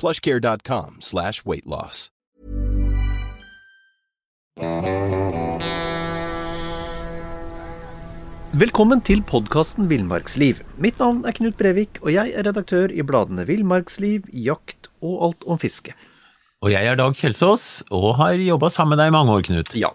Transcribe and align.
plushcare.com 0.00 1.00
slash 1.00 1.44
weightloss. 1.44 2.10
Velkommen 8.56 9.02
til 9.04 9.20
podkasten 9.28 9.84
Villmarksliv. 9.90 10.62
Mitt 10.80 10.96
navn 10.96 11.18
er 11.28 11.34
Knut 11.36 11.58
Brevik, 11.60 11.98
og 12.00 12.08
jeg 12.14 12.32
er 12.32 12.46
redaktør 12.46 12.88
i 12.88 13.04
bladene 13.04 13.44
Villmarksliv, 13.44 14.24
Jakt 14.32 14.88
og 15.04 15.26
Alt 15.26 15.44
om 15.44 15.60
fiske. 15.60 15.92
Og 16.64 16.72
jeg 16.72 16.88
er 16.88 16.96
Dag 16.96 17.12
Kjelsås, 17.18 17.84
og 17.92 18.14
har 18.16 18.40
jobba 18.40 18.70
sammen 18.72 18.96
med 18.96 19.02
deg 19.04 19.12
i 19.12 19.16
mange 19.18 19.34
år, 19.34 19.44
Knut. 19.50 19.74
Ja. 19.76 19.92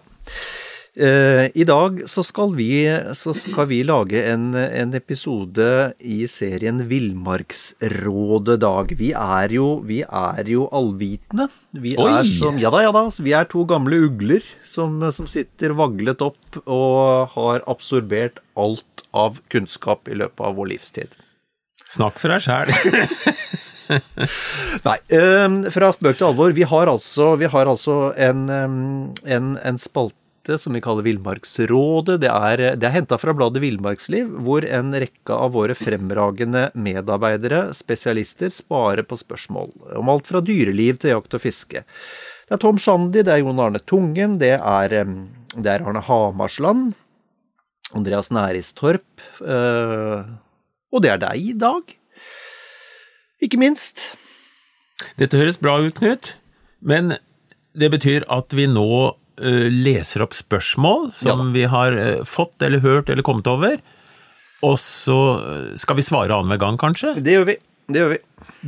Eh, 0.92 1.48
I 1.54 1.64
dag 1.64 2.02
så 2.04 2.20
skal 2.20 2.50
vi, 2.52 2.84
så 3.16 3.32
skal 3.32 3.64
vi 3.70 3.78
lage 3.88 4.20
en, 4.28 4.50
en 4.52 4.90
episode 4.92 5.64
i 6.04 6.26
serien 6.28 6.82
Villmarksrådet, 6.90 8.58
Dag. 8.60 8.92
Vi 9.00 9.08
er 9.16 9.54
jo, 9.56 9.80
vi 9.88 10.02
er 10.04 10.50
jo 10.52 10.66
allvitende. 10.68 11.48
Vi 11.72 11.96
Oi! 11.96 12.10
er 12.12 12.28
som 12.28 12.60
Ja 12.60 12.68
da, 12.74 12.84
ja 12.84 12.92
da. 12.92 13.06
Vi 13.08 13.32
er 13.32 13.48
to 13.48 13.64
gamle 13.64 14.02
ugler 14.04 14.44
som, 14.68 15.00
som 15.16 15.30
sitter 15.30 15.72
vaglet 15.80 16.20
opp 16.20 16.60
og 16.66 17.32
har 17.38 17.64
absorbert 17.64 18.44
alt 18.52 19.06
av 19.16 19.40
kunnskap 19.48 20.12
i 20.12 20.20
løpet 20.20 20.44
av 20.44 20.60
vår 20.60 20.74
livstid. 20.76 21.08
Snakk 21.88 22.20
for 22.20 22.36
deg 22.36 22.44
sjæl. 22.44 22.68
Nei, 24.86 24.98
eh, 25.08 25.60
fra 25.72 25.94
spøk 25.96 26.20
til 26.20 26.28
alvor. 26.28 26.52
Vi 26.52 26.68
har 26.68 26.92
altså, 26.92 27.32
vi 27.40 27.48
har 27.48 27.68
altså 27.68 28.12
en, 28.12 28.50
en, 28.52 29.54
en 29.56 29.80
spalte 29.80 30.20
som 30.58 30.74
vi 30.74 30.80
kaller 30.82 31.04
Villmarksrådet. 31.06 32.18
Det 32.24 32.30
er, 32.30 32.62
det 32.78 32.86
er 32.88 32.94
henta 32.96 33.18
fra 33.20 33.34
bladet 33.36 33.62
Villmarksliv, 33.62 34.30
hvor 34.46 34.66
en 34.66 34.92
rekke 34.94 35.36
av 35.36 35.54
våre 35.54 35.76
fremragende 35.78 36.68
medarbeidere, 36.74 37.68
spesialister, 37.76 38.52
sparer 38.52 39.06
på 39.06 39.18
spørsmål 39.20 39.70
om 40.00 40.10
alt 40.12 40.28
fra 40.28 40.42
dyreliv 40.44 41.00
til 41.02 41.14
jakt 41.14 41.38
og 41.38 41.44
fiske. 41.44 41.84
Det 41.84 42.56
er 42.58 42.62
Tom 42.62 42.80
Shandy, 42.82 43.22
det 43.22 43.32
er 43.32 43.40
Jon 43.44 43.62
Arne 43.62 43.80
Tungen, 43.80 44.36
det 44.42 44.56
er, 44.58 44.96
det 45.54 45.72
er 45.72 45.86
Arne 45.86 46.02
Hamarsland, 46.04 46.92
Andreas 47.96 48.32
Næristorp, 48.32 49.26
eh, 49.44 50.26
og 50.92 51.04
det 51.04 51.14
er 51.14 51.22
deg 51.22 51.48
i 51.52 51.56
dag. 51.56 51.96
Ikke 53.42 53.60
minst. 53.60 54.12
Dette 55.18 55.38
høres 55.40 55.58
bra 55.60 55.78
ut, 55.82 55.96
Knut, 55.98 56.34
men 56.80 57.16
det 57.72 57.88
betyr 57.92 58.26
at 58.32 58.52
vi 58.56 58.68
nå 58.68 59.14
leser 59.72 60.22
opp 60.24 60.36
spørsmål 60.36 61.10
som 61.16 61.42
Ja 61.42 61.50
vi 61.54 61.64
har 61.68 61.96
eh, 61.98 62.22
fått 62.28 62.62
eller 62.62 62.82
hørt 62.84 63.10
eller 63.10 63.26
kommet 63.26 63.48
over, 63.50 63.80
og 64.62 64.78
så 64.78 65.18
eh, 65.40 65.68
skal 65.78 65.98
vi 65.98 66.06
svare 66.06 66.34
annenhver 66.34 66.62
gang, 66.62 66.78
kanskje? 66.80 67.16
Det 67.18 67.36
gjør 67.36 67.48
vi. 67.50 67.58
Det 67.92 67.98
gjør 67.98 68.12
vi. 68.14 68.20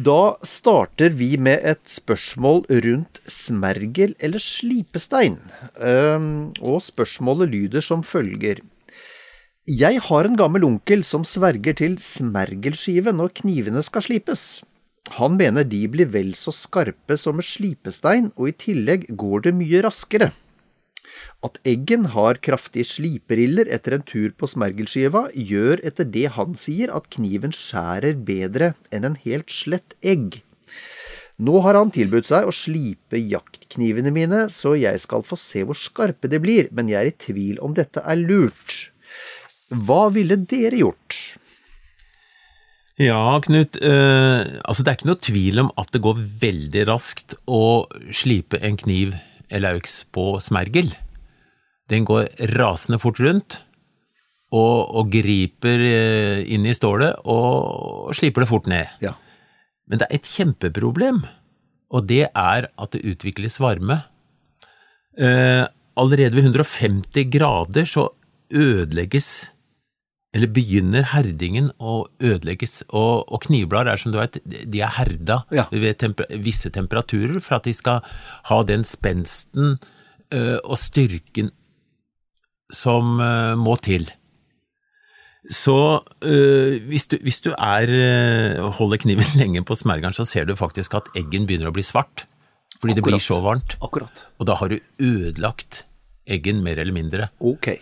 Da 0.04 0.20
starter 0.46 1.14
vi 1.14 1.30
med 1.38 1.62
et 1.62 1.82
spørsmål 1.90 2.64
rundt 2.84 3.20
smergel 3.30 4.16
eller 4.18 4.42
slipestein. 4.42 5.38
Ehm, 5.78 6.50
og 6.58 6.82
spørsmålet 6.82 7.52
lyder 7.52 7.84
som 7.84 8.02
følger. 8.02 8.60
Jeg 9.70 10.02
har 10.08 10.26
en 10.26 10.36
gammel 10.36 10.66
onkel 10.66 11.06
som 11.06 11.22
sverger 11.24 11.78
til 11.78 11.94
smergelskive 12.02 13.14
når 13.14 13.32
knivene 13.40 13.82
skal 13.86 14.04
slipes. 14.04 14.64
Han 15.14 15.38
mener 15.38 15.64
de 15.68 15.84
blir 15.88 16.10
vel 16.10 16.34
så 16.36 16.52
skarpe 16.52 17.16
som 17.20 17.38
med 17.38 17.46
slipestein, 17.46 18.32
og 18.36 18.50
i 18.50 18.58
tillegg 18.66 19.06
går 19.14 19.46
det 19.46 19.54
mye 19.56 19.84
raskere. 19.86 20.32
At 21.47 21.60
eggen 21.69 22.09
har 22.15 22.41
kraftige 22.44 22.88
sliperiller 22.88 23.69
etter 23.72 23.98
en 23.98 24.06
tur 24.06 24.32
på 24.38 24.48
smergelskiva, 24.50 25.26
gjør 25.34 25.82
etter 25.84 26.09
det 26.09 26.26
han 26.38 26.56
sier 26.59 26.92
at 26.94 27.10
kniven 27.15 27.54
skjærer 27.54 28.19
bedre 28.26 28.72
enn 28.94 29.09
en 29.10 29.20
helt 29.26 29.53
slett 29.53 29.97
egg. 30.00 30.41
Nå 31.43 31.59
har 31.64 31.75
han 31.75 31.91
tilbudt 31.94 32.28
seg 32.28 32.47
å 32.47 32.54
slipe 32.54 33.19
jaktknivene 33.19 34.12
mine, 34.14 34.44
så 34.53 34.76
jeg 34.78 35.00
skal 35.03 35.25
få 35.26 35.38
se 35.41 35.64
hvor 35.66 35.78
skarpe 35.78 36.31
de 36.31 36.38
blir, 36.38 36.69
men 36.70 36.91
jeg 36.93 37.00
er 37.00 37.10
i 37.10 37.16
tvil 37.26 37.62
om 37.64 37.75
dette 37.75 38.03
er 38.06 38.20
lurt. 38.20 38.93
Hva 39.75 40.06
ville 40.14 40.38
dere 40.38 40.78
gjort? 40.78 41.16
Ja, 43.03 43.41
Knut. 43.43 43.81
Eh, 43.82 44.41
altså, 44.62 44.84
det 44.84 44.93
er 44.93 44.98
ikke 45.00 45.10
noe 45.10 45.26
tvil 45.26 45.62
om 45.64 45.70
at 45.81 45.91
det 45.91 46.03
går 46.04 46.20
veldig 46.44 46.84
raskt 46.87 47.34
å 47.50 47.88
slipe 48.14 48.60
en 48.62 48.78
kniv 48.78 49.16
eller 49.50 49.81
på 50.15 50.38
smergel. 50.43 50.93
Den 51.91 52.06
går 52.09 52.31
rasende 52.56 53.00
fort 53.03 53.21
rundt 53.21 53.59
og, 54.55 54.94
og 54.94 55.12
griper 55.12 55.82
eh, 55.84 56.43
inn 56.55 56.66
i 56.66 56.75
stålet 56.77 57.25
og 57.28 58.15
sliper 58.16 58.44
det 58.44 58.50
fort 58.50 58.69
ned. 58.71 58.91
Ja. 59.05 59.15
Men 59.91 60.00
det 60.00 60.09
er 60.09 60.16
et 60.16 60.31
kjempeproblem, 60.31 61.22
og 61.93 62.06
det 62.09 62.27
er 62.31 62.69
at 62.71 62.94
det 62.94 63.05
utvikles 63.05 63.59
varme. 63.60 64.00
Eh, 65.19 65.65
allerede 66.00 66.34
ved 66.38 66.49
150 66.49 67.28
grader 67.34 67.88
så 67.88 68.09
ødelegges 68.55 69.50
eller 70.34 70.50
begynner 70.50 71.06
herdingen 71.12 71.68
å 71.78 72.08
ødelegges, 72.18 72.80
og, 72.90 73.24
og 73.30 73.44
knivblader 73.46 73.92
er 73.94 74.00
som 74.02 74.10
du 74.12 74.18
vet, 74.18 74.40
de 74.44 74.80
er 74.82 74.90
herda 74.96 75.36
Ja. 75.54 75.68
ved 75.70 76.00
temper 76.02 76.26
visse 76.42 76.72
temperaturer 76.74 77.38
for 77.40 77.60
at 77.60 77.68
de 77.68 77.74
skal 77.76 78.02
ha 78.50 78.58
den 78.66 78.82
spensten 78.88 79.76
ø, 80.34 80.58
og 80.64 80.74
styrken 80.82 81.52
som 82.74 83.20
ø, 83.22 83.54
må 83.60 83.76
til. 83.84 84.08
Så 85.52 85.76
ø, 86.24 86.34
hvis, 86.88 87.06
du, 87.12 87.18
hvis 87.22 87.42
du 87.44 87.50
er, 87.54 87.90
holder 88.78 89.02
kniven 89.04 89.34
lenge 89.40 89.62
på 89.68 89.76
smergeren, 89.78 90.16
så 90.16 90.24
ser 90.26 90.48
du 90.48 90.56
faktisk 90.58 90.96
at 90.98 91.10
eggen 91.14 91.46
begynner 91.46 91.70
å 91.70 91.76
bli 91.76 91.84
svart, 91.86 92.24
fordi 92.80 92.96
det 92.98 93.04
blir 93.06 93.20
så 93.22 93.38
varmt, 93.44 93.76
Akkurat. 93.84 94.24
og 94.40 94.48
da 94.50 94.56
har 94.60 94.72
du 94.72 94.78
ødelagt 94.98 95.84
eggen 96.26 96.62
mer 96.64 96.80
eller 96.80 96.96
mindre. 96.96 97.28
Ok. 97.44 97.76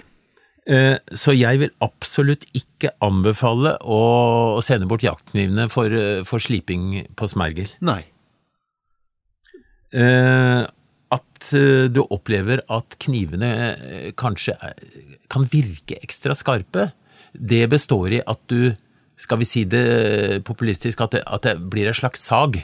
Eh, 0.67 0.99
Så 1.11 1.35
jeg 1.35 1.59
vil 1.59 1.73
absolutt 1.83 2.45
ikke 2.55 2.93
anbefale 3.03 3.77
å 3.83 4.61
sende 4.63 4.87
bort 4.87 5.03
jaktknivene 5.03 5.69
for, 5.71 5.91
eh, 5.91 6.23
for 6.25 6.39
sliping 6.39 7.07
på 7.17 7.29
smergel. 7.29 7.69
Nei. 7.81 8.05
Eh, 9.93 10.67
At 11.13 11.51
du 11.93 11.99
opplever 12.09 12.63
at 12.71 12.95
knivene 13.03 14.15
kanskje 14.17 14.55
kan 15.29 15.45
virke 15.45 15.99
ekstra 16.01 16.33
skarpe, 16.39 16.93
det 17.35 17.69
består 17.69 18.13
i 18.17 18.21
at 18.25 18.39
du, 18.49 18.73
skal 19.19 19.37
vi 19.39 19.45
si 19.45 19.65
det 19.65 20.43
populistisk, 20.45 21.03
at 21.03 21.11
det, 21.11 21.23
at 21.27 21.43
det 21.43 21.69
blir 21.69 21.89
en 21.91 21.99
slags 21.99 22.23
sag. 22.25 22.63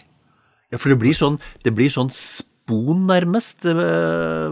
Ja, 0.73 0.79
for 0.79 0.89
det 0.89 0.99
blir 1.03 1.13
sånn, 1.13 1.37
det 1.65 1.75
blir 1.75 1.91
sånn 1.93 2.09
spon 2.69 3.07
nærmest 3.09 3.65
på 3.65 3.87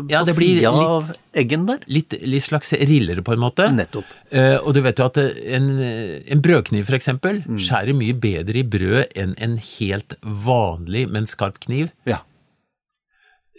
Ja, 0.09 0.23
på 0.23 0.31
det 0.31 0.37
sida 0.39 0.73
av 0.73 1.11
eggen 1.37 1.67
der. 1.69 1.83
Litt, 1.87 2.17
litt 2.25 2.47
slags 2.47 2.73
riller 2.89 3.21
på 3.27 3.37
en 3.37 3.43
måte. 3.43 3.69
Nettopp. 3.75 4.09
Eh, 4.33 4.57
og 4.57 4.73
du 4.77 4.81
vet 4.85 4.99
jo 4.99 5.09
at 5.11 5.21
en, 5.21 5.69
en 5.81 6.45
brødkniv 6.45 6.89
for 6.89 6.97
eksempel 6.97 7.43
skjærer 7.61 7.97
mye 7.97 8.17
bedre 8.17 8.63
i 8.63 8.65
brød 8.65 9.13
enn 9.19 9.37
en 9.43 9.59
helt 9.61 10.17
vanlig, 10.23 11.07
men 11.13 11.29
skarp 11.29 11.61
kniv. 11.67 11.93
Ja. 12.09 12.23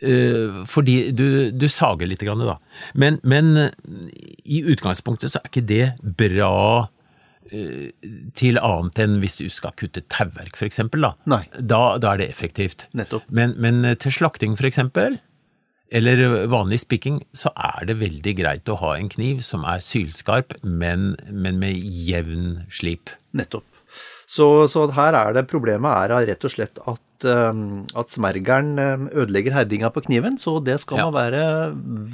Eh, 0.01 0.65
fordi 0.69 1.11
du, 1.11 1.51
du 1.51 1.67
sager 1.69 2.09
litt, 2.09 2.21
grann, 2.21 2.43
da. 2.45 2.57
Men, 2.93 3.17
men 3.23 3.55
eh, 3.57 3.71
i 4.45 4.61
utgangspunktet 4.69 5.33
så 5.33 5.41
er 5.41 5.49
ikke 5.49 5.65
det 5.65 5.85
bra 6.19 6.53
eh, 6.85 6.96
til 8.37 8.59
annet 8.61 8.99
enn 9.03 9.19
hvis 9.21 9.39
du 9.39 9.47
skal 9.53 9.75
kutte 9.79 10.03
tauverk, 10.13 10.57
eksempel. 10.67 11.05
Da. 11.07 11.13
Nei. 11.29 11.43
Da, 11.59 11.97
da 12.01 12.13
er 12.15 12.23
det 12.23 12.29
effektivt. 12.33 12.87
Nettopp. 12.97 13.27
Men, 13.29 13.55
men 13.61 13.83
eh, 13.85 13.95
til 13.99 14.11
slakting, 14.15 14.57
eksempel, 14.57 15.19
eller 15.87 16.47
vanlig 16.51 16.81
spikking, 16.83 17.21
så 17.37 17.53
er 17.55 17.87
det 17.87 17.99
veldig 18.01 18.33
greit 18.41 18.67
å 18.67 18.75
ha 18.81 18.97
en 18.97 19.07
kniv 19.11 19.39
som 19.47 19.63
er 19.63 19.79
sylskarp, 19.83 20.57
men, 20.63 21.13
men 21.31 21.59
med 21.61 21.79
jevn 21.79 22.65
slip. 22.67 23.13
Nettopp. 23.37 23.63
Så, 24.27 24.67
så 24.67 24.89
her 24.91 25.15
er 25.15 25.37
det 25.37 25.45
problemet 25.47 26.11
er 26.11 26.27
rett 26.27 26.43
og 26.43 26.51
slett 26.51 26.81
at, 26.83 27.27
um, 27.31 27.85
at 27.95 28.11
smergeren 28.11 28.73
um, 28.75 29.05
ødelegger 29.15 29.55
herdinga 29.55 29.87
på 29.95 30.03
kniven, 30.09 30.35
så 30.41 30.57
det 30.59 30.81
skal 30.83 30.99
Ja. 30.99 31.05
man 31.07 31.15
være 31.15 31.45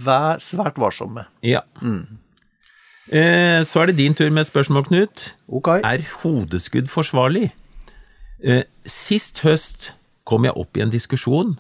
vær, 0.06 0.38
svært 0.38 0.78
varsom 0.78 1.18
med. 1.18 1.32
Ja. 1.42 1.64
Eh, 1.82 2.04
så 3.68 3.82
er 3.82 3.92
det 3.92 3.98
din 4.00 4.16
tur 4.16 4.30
med 4.32 4.48
spørsmål, 4.48 4.86
Knut. 4.88 5.34
Okay. 5.48 5.82
Er 5.84 6.06
hodeskudd 6.22 6.88
forsvarlig? 6.92 7.50
Eh, 8.44 8.64
sist 8.86 9.44
høst 9.44 9.92
kom 10.28 10.48
jeg 10.48 10.56
opp 10.60 10.78
i 10.78 10.84
en 10.84 10.92
diskusjon 10.92 11.54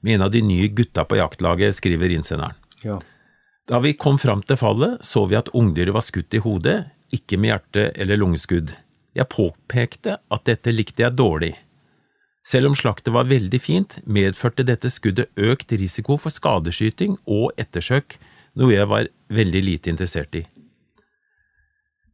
med 0.00 0.16
en 0.16 0.26
av 0.26 0.32
de 0.32 0.42
nye 0.44 0.68
gutta 0.72 1.04
på 1.04 1.18
jaktlaget, 1.20 1.76
skriver 1.76 2.12
innsenderen. 2.14 2.56
Ja. 2.84 2.98
Da 3.68 3.80
vi 3.84 3.92
kom 3.92 4.18
fram 4.18 4.42
til 4.42 4.58
fallet, 4.58 5.04
så 5.04 5.26
vi 5.28 5.36
at 5.38 5.50
ungdyret 5.56 5.94
var 5.94 6.04
skutt 6.04 6.34
i 6.34 6.40
hodet, 6.42 6.78
ikke 7.12 7.38
med 7.38 7.52
hjerte- 7.52 7.90
eller 8.00 8.16
lungeskudd. 8.16 8.72
Jeg 9.14 9.28
påpekte 9.28 10.16
at 10.30 10.46
dette 10.46 10.72
likte 10.72 11.04
jeg 11.04 11.16
dårlig. 11.18 11.54
Selv 12.46 12.70
om 12.70 12.74
slaktet 12.74 13.12
var 13.12 13.28
veldig 13.28 13.60
fint, 13.60 13.98
medførte 14.06 14.64
dette 14.64 14.88
skuddet 14.90 15.28
økt 15.36 15.72
risiko 15.76 16.16
for 16.16 16.32
skadeskyting 16.32 17.18
og 17.26 17.52
ettersøk, 17.60 18.16
noe 18.56 18.72
jeg 18.72 18.88
var 18.88 19.10
veldig 19.28 19.62
lite 19.66 19.92
interessert 19.92 20.34
i. 20.34 20.46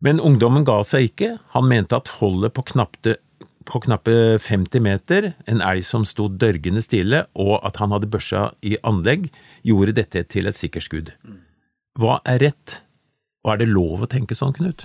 Men 0.05 0.21
ungdommen 0.21 0.67
ga 0.67 0.81
seg 0.85 1.11
ikke, 1.11 1.37
han 1.55 1.69
mente 1.71 1.97
at 1.97 2.11
holdet 2.19 2.55
på 2.57 2.67
knappe, 2.73 3.17
på 3.67 3.81
knappe 3.87 4.37
50 4.43 4.85
meter, 4.85 5.31
en 5.49 5.63
elg 5.65 5.87
som 5.89 6.05
sto 6.09 6.29
dørgende 6.29 6.83
stille, 6.85 7.25
og 7.35 7.57
at 7.67 7.81
han 7.81 7.95
hadde 7.95 8.11
børsa 8.13 8.51
i 8.67 8.77
anlegg, 8.87 9.31
gjorde 9.67 9.97
dette 9.97 10.27
til 10.33 10.51
et 10.51 10.59
sikkert 10.59 10.87
skudd. 10.87 11.15
Hva 11.97 12.21
er 12.29 12.43
rett, 12.45 12.81
og 13.47 13.55
er 13.55 13.63
det 13.63 13.73
lov 13.73 14.05
å 14.05 14.11
tenke 14.11 14.37
sånn, 14.37 14.55
Knut? 14.59 14.85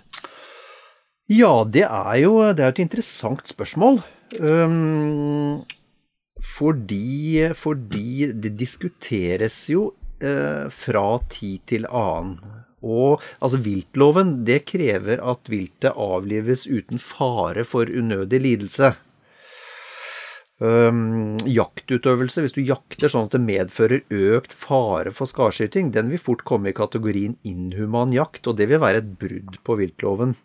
Ja, 1.31 1.61
det 1.63 1.85
er 1.87 2.15
jo 2.23 2.39
det 2.55 2.63
er 2.63 2.73
et 2.73 2.81
interessant 2.83 3.47
spørsmål. 3.47 4.01
Um, 4.39 5.61
fordi, 6.41 7.51
fordi 7.55 8.31
det 8.33 8.55
diskuteres 8.59 9.57
jo 9.69 9.91
eh, 10.23 10.67
fra 10.73 11.05
tid 11.29 11.61
til 11.69 11.87
annen. 11.87 12.39
Og 12.81 13.21
altså 13.39 13.61
viltloven 13.61 14.41
det 14.47 14.63
krever 14.69 15.21
at 15.21 15.49
viltet 15.51 15.93
avlives 15.93 16.65
uten 16.67 17.01
fare 17.01 17.65
for 17.67 17.89
unødig 17.89 18.41
lidelse. 18.41 18.93
Um, 20.61 21.39
jaktutøvelse, 21.49 22.43
hvis 22.43 22.53
du 22.53 22.61
jakter 22.61 23.09
sånn 23.09 23.25
at 23.25 23.33
det 23.33 23.41
medfører 23.41 24.03
økt 24.13 24.53
fare 24.53 25.09
for 25.15 25.29
skarskyting, 25.29 25.89
den 25.95 26.11
vil 26.13 26.21
fort 26.21 26.43
komme 26.45 26.69
i 26.69 26.77
kategorien 26.77 27.33
inhuman 27.41 28.13
jakt, 28.13 28.45
og 28.45 28.59
det 28.59 28.69
vil 28.69 28.81
være 28.83 29.01
et 29.01 29.09
brudd 29.17 29.57
på 29.65 29.77
viltloven. 29.79 30.35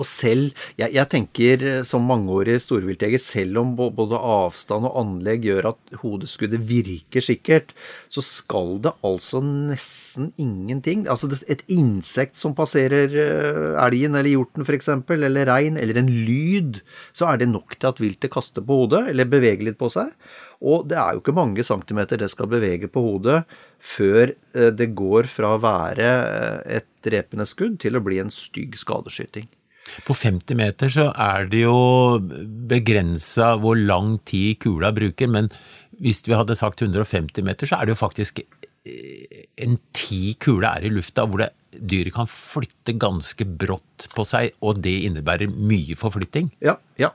Og 0.00 0.06
selv, 0.06 0.54
jeg, 0.80 0.92
jeg 0.94 1.08
tenker 1.12 1.64
som 1.86 2.06
mangeårig 2.08 2.56
storviltjeger, 2.62 3.20
selv 3.20 3.60
om 3.62 3.74
både 3.76 4.16
avstand 4.16 4.88
og 4.88 4.96
anlegg 5.00 5.44
gjør 5.48 5.70
at 5.72 5.94
hodeskuddet 6.02 6.62
virker 6.68 7.24
sikkert, 7.24 7.74
så 8.12 8.24
skal 8.24 8.78
det 8.84 8.94
altså 9.06 9.42
nesten 9.44 10.30
ingenting 10.40 11.06
Altså 11.10 11.28
et 11.50 11.62
insekt 11.72 12.38
som 12.38 12.54
passerer 12.56 13.12
eh, 13.12 13.72
elgen 13.84 14.16
eller 14.18 14.30
hjorten 14.32 14.66
f.eks., 14.66 14.90
eller 15.10 15.48
rein, 15.48 15.78
eller 15.80 16.00
en 16.00 16.10
lyd, 16.10 16.80
så 17.16 17.30
er 17.30 17.40
det 17.40 17.50
nok 17.50 17.76
til 17.76 17.90
at 17.90 18.00
viltet 18.02 18.32
kaster 18.32 18.64
på 18.64 18.82
hodet, 18.82 19.06
eller 19.12 19.28
beveger 19.30 19.66
litt 19.68 19.80
på 19.80 19.90
seg. 19.92 20.12
Og 20.60 20.84
det 20.90 20.98
er 21.00 21.14
jo 21.14 21.22
ikke 21.22 21.36
mange 21.36 21.64
centimeter 21.64 22.20
det 22.20 22.28
skal 22.32 22.50
bevege 22.52 22.90
på 22.92 23.02
hodet 23.04 23.42
før 23.80 24.32
eh, 24.32 24.72
det 24.76 24.92
går 24.98 25.30
fra 25.32 25.54
å 25.56 25.62
være 25.62 26.10
eh, 26.10 26.80
et 26.80 26.90
drepende 27.06 27.48
skudd 27.48 27.80
til 27.80 27.96
å 27.96 28.04
bli 28.04 28.20
en 28.20 28.32
stygg 28.34 28.76
skadeskyting. 28.80 29.48
På 30.06 30.14
50 30.14 30.58
meter 30.58 30.92
så 30.92 31.08
er 31.10 31.48
det 31.50 31.64
jo 31.64 32.20
begrensa 32.70 33.54
hvor 33.60 33.78
lang 33.78 34.18
tid 34.28 34.60
kula 34.62 34.92
bruker, 34.94 35.30
men 35.30 35.50
hvis 36.00 36.22
vi 36.26 36.36
hadde 36.36 36.56
sagt 36.58 36.82
150 36.84 37.44
meter, 37.44 37.68
så 37.68 37.80
er 37.80 37.88
det 37.88 37.96
jo 37.96 38.00
faktisk 38.00 38.42
eh, 38.42 39.46
en 39.60 39.78
ti 39.96 40.36
kule 40.40 40.68
er 40.68 40.86
i 40.86 40.92
lufta, 40.92 41.26
hvor 41.28 41.42
det, 41.42 41.50
dyret 41.70 42.14
kan 42.14 42.28
flytte 42.30 42.96
ganske 42.98 43.46
brått 43.46 44.08
på 44.14 44.26
seg, 44.26 44.54
og 44.64 44.80
det 44.84 44.96
innebærer 45.08 45.50
mye 45.52 45.98
forflytting. 45.98 46.50
Ja, 46.64 46.78
ja. 47.00 47.12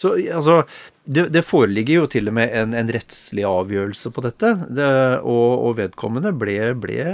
Så 0.00 0.14
altså, 0.32 0.62
det, 1.04 1.26
det 1.34 1.44
foreligger 1.44 2.02
jo 2.02 2.06
til 2.10 2.30
og 2.30 2.36
med 2.38 2.54
en, 2.56 2.74
en 2.78 2.92
rettslig 2.94 3.44
avgjørelse 3.48 4.12
på 4.14 4.24
dette, 4.24 4.52
det, 4.70 4.88
og, 5.20 5.66
og 5.68 5.76
vedkommende 5.80 6.32
ble, 6.36 6.56
ble, 6.78 7.08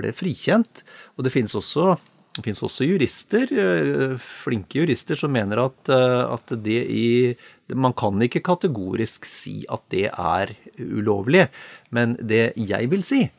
ble 0.00 0.12
frikjent. 0.16 0.84
Og 1.16 1.26
det 1.26 1.32
finnes 1.34 1.56
også, 1.56 1.94
det 2.36 2.44
finnes 2.44 2.62
også 2.62 2.86
jurister, 2.86 3.50
eh, 3.50 4.12
flinke 4.44 4.78
jurister, 4.78 5.18
som 5.18 5.32
mener 5.34 5.58
at, 5.64 5.88
eh, 5.90 6.34
at 6.34 6.52
det 6.62 6.82
i 6.86 7.36
Man 7.70 7.92
kan 7.92 8.18
ikke 8.18 8.42
kategorisk 8.42 9.24
si 9.24 9.64
at 9.70 9.82
det 9.90 10.10
er 10.10 10.56
ulovlig, 10.78 11.48
men 11.92 12.16
det 12.16 12.52
jeg 12.56 12.90
vil 12.90 13.02
si, 13.02 13.30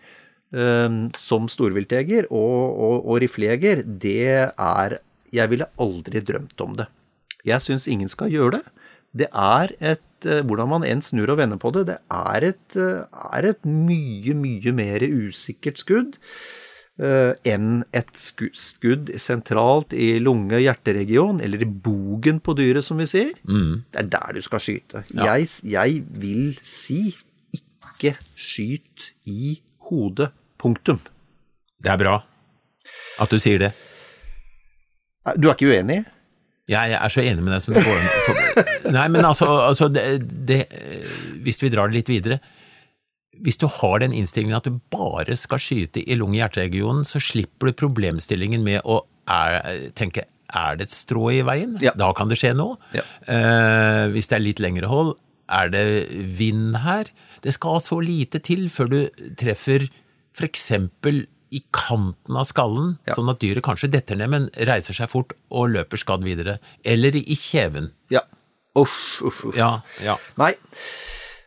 eh, 0.53 0.89
som 1.17 1.47
storviltjeger 1.51 2.27
og, 2.31 2.79
og, 2.79 3.05
og 3.11 3.21
riflejeger, 3.21 3.83
det 3.83 4.51
er 4.57 4.99
Jeg 5.31 5.47
ville 5.49 5.67
aldri 5.79 6.19
drømt 6.19 6.59
om 6.59 6.75
det. 6.75 6.87
Jeg 7.45 7.61
syns 7.61 7.87
ingen 7.87 8.09
skal 8.09 8.29
gjøre 8.29 8.59
det. 8.59 8.65
Det 9.15 9.27
er 9.31 9.71
et 9.79 9.99
Hvordan 10.21 10.69
man 10.69 10.83
enn 10.85 11.01
snur 11.01 11.31
og 11.31 11.39
vender 11.39 11.57
på 11.57 11.71
det, 11.73 11.87
det 11.87 11.97
er 12.11 12.43
et, 12.51 12.75
er 12.75 13.45
et 13.47 13.63
mye, 13.65 14.35
mye 14.37 14.71
mer 14.71 15.01
usikkert 15.01 15.79
skudd 15.81 16.19
enn 16.99 17.83
et 17.97 18.11
skudd 18.19 19.09
sentralt 19.17 19.95
i 19.95 20.19
lunge-hjerteregion, 20.21 21.39
eller 21.41 21.63
i 21.63 21.69
bogen 21.69 22.41
på 22.43 22.53
dyret, 22.59 22.85
som 22.85 22.99
vi 23.01 23.07
sier. 23.09 23.31
Det 23.41 24.03
er 24.03 24.09
der 24.11 24.35
du 24.37 24.41
skal 24.45 24.61
skyte. 24.61 25.01
Ja. 25.15 25.31
Jeg, 25.31 25.47
jeg 25.71 26.03
vil 26.21 26.59
si 26.67 27.15
ikke 27.57 28.15
skyt 28.35 29.11
i 29.25 29.55
hodet. 29.89 30.29
Punktum. 30.61 30.99
Det 31.81 31.89
er 31.89 31.97
bra 31.97 32.19
at 33.21 33.31
du 33.31 33.39
sier 33.41 33.61
det. 33.61 33.71
Du 35.37 35.49
er 35.49 35.55
ikke 35.55 35.69
uenig? 35.69 36.01
Jeg 36.71 36.95
er 36.95 37.11
så 37.11 37.23
enig 37.25 37.43
med 37.43 37.51
deg 37.53 37.63
som 37.63 37.75
det 37.75 37.83
går 37.83 37.97
an. 37.97 38.51
Nei, 38.97 39.07
men 39.11 39.25
altså, 39.27 39.47
altså 39.67 39.89
det, 39.91 40.05
det, 40.47 40.61
hvis 41.43 41.59
vi 41.61 41.71
drar 41.73 41.91
det 41.91 41.99
litt 41.99 42.11
videre 42.11 42.39
Hvis 43.39 43.57
du 43.57 43.67
har 43.71 43.99
den 44.03 44.11
innstillingen 44.13 44.57
at 44.57 44.67
du 44.67 44.79
bare 44.91 45.37
skal 45.39 45.61
skyte 45.63 46.03
i 46.03 46.17
lunge-hjerteregionen, 46.19 47.05
så 47.07 47.21
slipper 47.23 47.71
du 47.71 47.77
problemstillingen 47.79 48.63
med 48.65 48.81
å 48.83 49.01
er, 49.31 49.89
tenke 49.95 50.25
er 50.51 50.75
det 50.75 50.89
et 50.89 50.93
strå 50.93 51.29
i 51.31 51.41
veien? 51.47 51.77
Ja. 51.79 51.93
Da 51.95 52.09
kan 52.17 52.27
det 52.27 52.37
skje 52.41 52.51
noe. 52.57 52.75
Ja. 52.91 53.05
Eh, 53.31 54.09
hvis 54.11 54.27
det 54.27 54.35
er 54.35 54.43
litt 54.43 54.59
lengre 54.59 54.89
hold, 54.91 55.13
er 55.51 55.71
det 55.71 55.85
vind 56.37 56.75
her? 56.83 57.07
Det 57.43 57.53
skal 57.55 57.79
så 57.83 58.01
lite 58.03 58.41
til 58.43 58.67
før 58.69 58.91
du 58.91 58.99
treffer 59.39 59.87
eksempel 60.41 61.23
i 61.51 61.61
kanten 61.75 62.35
av 62.39 62.45
skallen, 62.47 62.97
Ja. 63.07 63.13
sånn 63.15 63.29
at 63.29 63.39
dyret 63.39 63.63
kanskje 63.63 63.91
detter 63.91 64.15
ned, 64.15 64.29
men 64.29 64.49
reiser 64.55 64.93
seg 64.95 65.09
fort 65.11 65.33
og 65.51 65.69
løper 65.71 65.97
skadd 65.99 66.23
videre. 66.23 66.59
Eller 66.83 67.15
i 67.15 67.35
kjeven. 67.35 67.91
Ja. 68.09 68.21
Uff, 68.75 69.21
uff, 69.21 69.45
uff. 69.45 69.55
Ja, 69.55 69.81
ja. 70.03 70.17
Nei. 70.37 70.55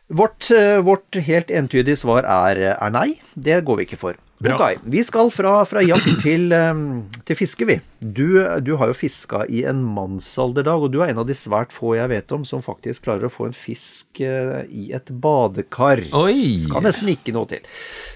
Vårt, 0.07 0.51
eh, 0.51 0.77
vårt 0.85 1.15
helt 1.15 1.49
entydige 1.49 1.97
svar 1.97 2.27
er, 2.29 2.61
er 2.75 2.93
nei. 2.93 3.15
Det 3.33 3.63
går 3.65 3.81
vi 3.81 3.87
ikke 3.87 3.97
for. 3.97 4.21
Bra. 4.43 4.57
Ok, 4.59 4.81
Vi 4.83 4.99
skal 5.03 5.29
fra, 5.31 5.63
fra 5.65 5.81
jakt 5.81 6.09
til, 6.21 6.51
eh, 6.53 6.79
til 7.25 7.37
fiske, 7.39 7.65
vi. 7.65 7.77
Du, 8.03 8.43
du 8.61 8.75
har 8.75 8.91
jo 8.91 8.97
fiska 8.97 9.45
i 9.49 9.63
en 9.65 9.79
mannsalderdag, 9.95 10.83
og 10.83 10.91
du 10.91 10.99
er 11.01 11.13
en 11.13 11.21
av 11.23 11.25
de 11.29 11.33
svært 11.33 11.71
få 11.73 11.95
jeg 11.95 12.11
vet 12.11 12.33
om 12.35 12.43
som 12.45 12.61
faktisk 12.61 13.07
klarer 13.07 13.25
å 13.25 13.31
få 13.31 13.47
en 13.47 13.55
fisk 13.55 14.19
eh, 14.21 14.67
i 14.69 14.91
et 14.93 15.09
badekar. 15.09 16.03
Oi! 16.19 16.59
Skal 16.67 16.83
nesten 16.85 17.09
ikke 17.15 17.33
noe 17.33 17.47
til. 17.49 17.63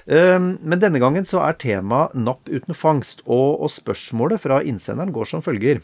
Um, 0.05 0.57
Men 0.61 0.83
denne 0.83 0.99
gangen 1.01 1.25
så 1.25 1.39
er 1.45 1.57
temaet 1.57 2.13
napp 2.13 2.51
uten 2.51 2.75
fangst, 2.77 3.23
og, 3.25 3.63
og 3.63 3.71
spørsmålet 3.73 4.43
fra 4.43 4.59
innsenderen 4.61 5.15
går 5.15 5.31
som 5.31 5.45
følger. 5.45 5.81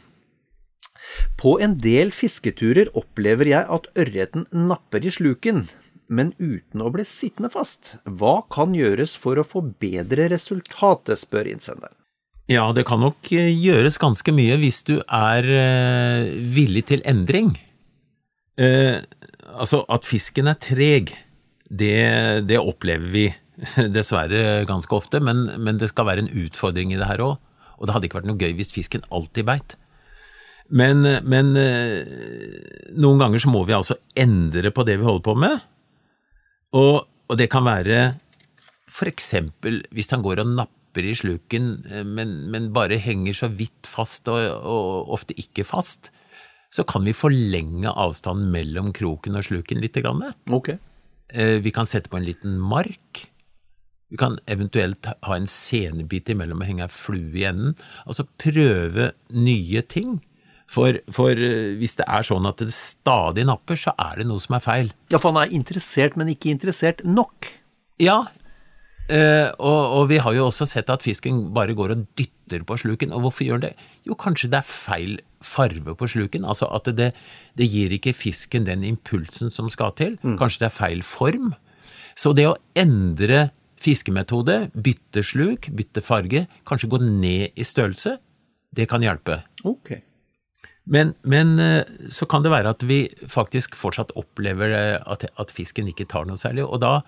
På 1.39 1.55
en 1.63 1.79
del 1.79 2.11
fisketurer 2.13 2.91
opplever 2.97 3.49
jeg 3.49 3.71
at 3.71 3.89
ørreten 3.95 4.45
napper 4.51 5.05
i 5.05 5.13
sluken, 5.15 5.65
men 6.07 6.33
uten 6.37 6.83
å 6.83 6.91
bli 6.93 7.05
sittende 7.07 7.51
fast. 7.53 7.95
Hva 8.05 8.41
kan 8.53 8.75
gjøres 8.77 9.15
for 9.19 9.39
å 9.39 9.45
få 9.47 9.63
bedre 9.81 10.29
resultatet, 10.33 11.21
spør 11.21 11.49
innsenderen. 11.51 11.95
Ja, 12.51 12.67
det 12.77 12.85
kan 12.85 13.01
nok 13.01 13.31
eh, 13.33 13.49
gjøres 13.49 13.97
ganske 14.01 14.33
mye 14.35 14.59
hvis 14.61 14.83
du 14.85 14.99
er 15.01 15.47
eh, 15.49 16.27
villig 16.53 16.85
til 16.91 17.01
endring. 17.09 17.55
Eh, 18.61 19.01
altså, 19.49 19.81
at 19.89 20.05
fisken 20.05 20.51
er 20.51 20.59
treg, 20.61 21.15
det, 21.65 22.45
det 22.45 22.61
opplever 22.61 23.09
vi 23.09 23.25
dessverre 23.97 24.61
ganske 24.69 24.93
ofte, 24.93 25.23
men, 25.23 25.47
men 25.57 25.81
det 25.81 25.89
skal 25.89 26.05
være 26.11 26.25
en 26.25 26.33
utfordring 26.45 26.93
i 26.93 27.01
det 27.01 27.09
her 27.09 27.25
òg. 27.25 27.41
Og 27.75 27.87
det 27.87 27.95
hadde 27.95 28.07
ikke 28.07 28.21
vært 28.21 28.29
noe 28.29 28.39
gøy 28.39 28.53
hvis 28.59 28.75
fisken 28.75 29.03
alltid 29.09 29.49
beit. 29.49 29.75
Men, 30.69 31.05
men 31.25 31.53
eh, 31.59 32.93
noen 32.97 33.21
ganger 33.21 33.41
så 33.41 33.51
må 33.53 33.65
vi 33.67 33.75
altså 33.77 33.99
endre 34.17 34.71
på 34.73 34.85
det 34.87 34.99
vi 35.01 35.07
holder 35.07 35.25
på 35.25 35.35
med. 35.37 35.65
Og, 36.75 37.05
og 37.05 37.39
det 37.39 37.47
kan 37.53 37.65
være 37.65 38.15
For 38.91 39.09
eksempel 39.09 39.81
hvis 39.95 40.11
han 40.13 40.23
går 40.25 40.43
og 40.43 40.51
napper 40.57 41.07
i 41.09 41.15
sluken, 41.17 41.71
eh, 41.91 42.05
men, 42.07 42.35
men 42.53 42.69
bare 42.75 42.99
henger 43.01 43.35
så 43.35 43.49
vidt 43.51 43.89
fast 43.89 44.29
og, 44.31 44.39
og 44.63 45.09
ofte 45.17 45.35
ikke 45.39 45.65
fast, 45.67 46.11
så 46.71 46.85
kan 46.87 47.03
vi 47.07 47.15
forlenge 47.15 47.91
avstanden 47.91 48.51
mellom 48.53 48.93
kroken 48.95 49.35
og 49.39 49.43
sluken 49.47 49.81
litt. 49.83 49.97
Grann. 50.03 50.23
Ok. 50.51 50.75
Eh, 51.33 51.57
Vi 51.63 51.73
kan 51.75 51.87
sette 51.89 52.11
på 52.11 52.19
en 52.19 52.27
liten 52.27 52.55
mark. 52.59 53.25
Vi 54.11 54.19
kan 54.21 54.37
eventuelt 54.47 55.07
ha 55.07 55.35
en 55.35 55.47
senebit 55.49 56.29
imellom 56.31 56.61
og 56.61 56.69
henge 56.69 56.85
ei 56.85 56.93
flue 56.93 57.41
i 57.41 57.45
enden. 57.49 57.75
Altså 58.05 58.27
prøve 58.39 59.11
nye 59.33 59.81
ting. 59.81 60.19
For, 60.71 60.97
for 61.13 61.37
eh, 61.37 61.75
hvis 61.79 61.97
det 61.99 62.07
er 62.09 62.25
sånn 62.25 62.47
at 62.49 62.63
det 62.63 62.73
stadig 62.73 63.45
napper, 63.47 63.77
så 63.79 63.93
er 64.01 64.21
det 64.21 64.29
noe 64.29 64.41
som 64.43 64.57
er 64.57 64.63
feil. 64.65 64.89
Ja, 65.13 65.19
for 65.19 65.31
han 65.31 65.43
er 65.43 65.53
interessert, 65.55 66.17
men 66.17 66.31
ikke 66.31 66.51
interessert 66.53 67.03
nok. 67.05 67.51
Ja, 68.01 68.25
eh, 69.07 69.51
og, 69.59 69.81
og 69.99 70.07
vi 70.11 70.19
har 70.23 70.35
jo 70.35 70.47
også 70.49 70.67
sett 70.69 70.89
at 70.91 71.05
fisken 71.05 71.47
bare 71.55 71.77
går 71.77 71.93
og 71.95 72.07
dytter 72.17 72.65
på 72.67 72.79
sluken. 72.81 73.13
Og 73.15 73.27
hvorfor 73.27 73.47
gjør 73.47 73.61
den 73.61 73.75
det? 73.75 73.91
Jo, 74.09 74.17
kanskje 74.19 74.49
det 74.53 74.61
er 74.61 74.69
feil 74.69 75.19
farve 75.45 75.93
på 75.97 76.09
sluken. 76.09 76.47
Altså 76.49 76.67
at 76.73 76.89
det, 76.97 77.11
det 77.57 77.69
gir 77.69 77.93
ikke 77.93 78.15
fisken 78.17 78.65
den 78.67 78.83
impulsen 78.87 79.53
som 79.53 79.69
skal 79.73 79.93
til. 79.97 80.17
Kanskje 80.23 80.65
det 80.65 80.71
er 80.71 80.79
feil 80.79 81.05
form. 81.05 81.53
Så 82.17 82.31
det 82.33 82.47
å 82.47 82.57
endre 82.79 83.49
fiskemetode, 83.85 84.69
bytte 84.73 85.21
sluk, 85.25 85.69
bytte 85.75 86.01
farge, 86.01 86.45
kanskje 86.65 86.89
gå 86.89 86.99
ned 87.03 87.59
i 87.59 87.65
størrelse, 87.67 88.15
det 88.75 88.87
kan 88.89 89.03
hjelpe. 89.03 89.43
Ok. 89.67 89.97
Men, 90.85 91.13
men 91.21 91.59
eh, 91.59 91.83
så 92.09 92.27
kan 92.29 92.43
det 92.45 92.51
være 92.53 92.75
at 92.75 92.83
vi 92.85 93.05
faktisk 93.31 93.77
fortsatt 93.77 94.13
opplever 94.19 94.73
eh, 94.75 94.97
at, 95.01 95.25
at 95.41 95.53
fisken 95.53 95.89
ikke 95.89 96.05
tar 96.11 96.27
noe 96.29 96.37
særlig, 96.37 96.65
og 96.65 96.83
da, 96.83 96.99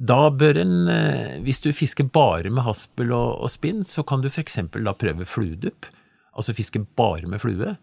da 0.00 0.30
bør 0.32 0.62
en, 0.62 0.74
eh, 0.88 1.36
hvis 1.44 1.60
du 1.64 1.70
fisker 1.76 2.08
bare 2.08 2.48
med 2.48 2.64
haspel 2.64 3.12
og, 3.12 3.36
og 3.44 3.52
spinn, 3.52 3.84
så 3.84 4.04
kan 4.08 4.24
du 4.24 4.30
f.eks. 4.32 4.58
da 4.72 4.96
prøve 4.96 5.28
fluedupp, 5.28 5.90
altså 6.32 6.56
fiske 6.56 6.80
bare 6.96 7.28
med 7.28 7.44
flue. 7.44 7.76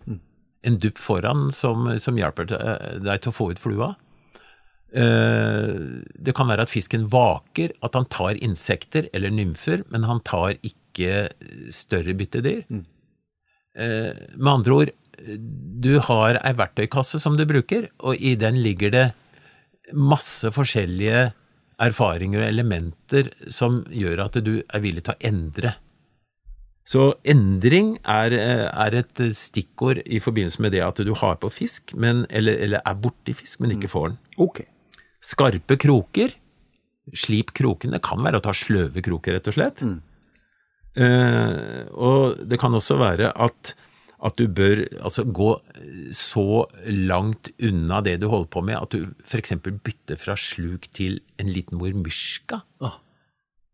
En 0.66 0.78
dupp 0.82 0.98
foran 1.00 1.50
som, 1.56 1.86
som 2.02 2.18
hjelper 2.18 2.50
deg 2.50 3.20
til 3.22 3.30
å 3.30 3.36
få 3.36 3.52
ut 3.54 3.62
flua. 3.62 3.94
Det 4.90 6.34
kan 6.36 6.50
være 6.50 6.66
at 6.66 6.72
fisken 6.74 7.06
vaker, 7.14 7.76
at 7.86 7.94
han 7.96 8.10
tar 8.12 8.42
insekter 8.44 9.06
eller 9.16 9.32
nymfer, 9.32 9.86
men 9.94 10.08
han 10.10 10.20
tar 10.28 10.58
ikke 10.66 11.30
større 11.72 12.18
byttedyr. 12.18 12.66
Mm. 12.74 12.82
Med 13.78 14.52
andre 14.52 14.76
ord, 14.82 14.92
du 15.20 15.98
har 16.06 16.40
ei 16.44 16.54
verktøykasse 16.58 17.20
som 17.22 17.38
du 17.40 17.46
bruker, 17.50 17.90
og 18.00 18.16
i 18.16 18.36
den 18.40 18.62
ligger 18.64 18.94
det 18.94 19.06
masse 19.94 20.52
forskjellige 20.54 21.30
erfaringer 21.80 22.44
og 22.44 22.50
elementer 22.50 23.30
som 23.52 23.82
gjør 23.94 24.26
at 24.26 24.42
du 24.44 24.60
er 24.62 24.84
villig 24.84 25.06
til 25.08 25.16
å 25.16 25.30
endre. 25.32 25.76
Så 26.90 27.04
endring 27.28 27.94
er, 28.10 28.34
er 28.34 28.98
et 28.98 29.22
stikkord 29.38 30.02
i 30.10 30.22
forbindelse 30.24 30.64
med 30.66 30.74
det 30.74 30.82
at 30.82 31.02
du 31.06 31.14
har 31.22 31.38
på 31.42 31.52
fisk, 31.54 31.94
men, 31.94 32.24
eller, 32.34 32.58
eller 32.66 32.82
er 32.82 32.98
borti 32.98 33.36
fisk, 33.38 33.60
men 33.62 33.76
ikke 33.76 33.92
får 33.92 34.08
den. 34.10 34.20
Okay. 34.42 34.66
Skarpe 35.22 35.78
kroker, 35.80 36.34
slip 37.14 37.54
krokene, 37.58 38.02
kan 38.02 38.24
være 38.26 38.42
å 38.42 38.46
ta 38.46 38.56
sløve 38.58 39.04
kroker, 39.06 39.38
rett 39.38 39.52
og 39.52 39.58
slett. 39.58 39.84
Eh, 40.98 41.86
og 41.94 42.42
det 42.50 42.58
kan 42.62 42.74
også 42.74 42.98
være 43.00 43.32
at, 43.38 43.76
at 44.26 44.36
du 44.40 44.50
bør 44.52 44.82
altså, 45.00 45.24
gå 45.24 45.54
så 46.16 46.66
langt 46.86 47.52
unna 47.64 48.02
det 48.04 48.18
du 48.22 48.28
holder 48.32 48.52
på 48.52 48.64
med, 48.68 48.76
at 48.76 48.92
du 48.92 49.08
f.eks. 49.26 49.56
bytter 49.64 50.20
fra 50.20 50.36
sluk 50.40 50.90
til 50.96 51.22
en 51.40 51.52
liten 51.54 51.80
mormyrska. 51.80 52.62
Ah. 52.84 53.00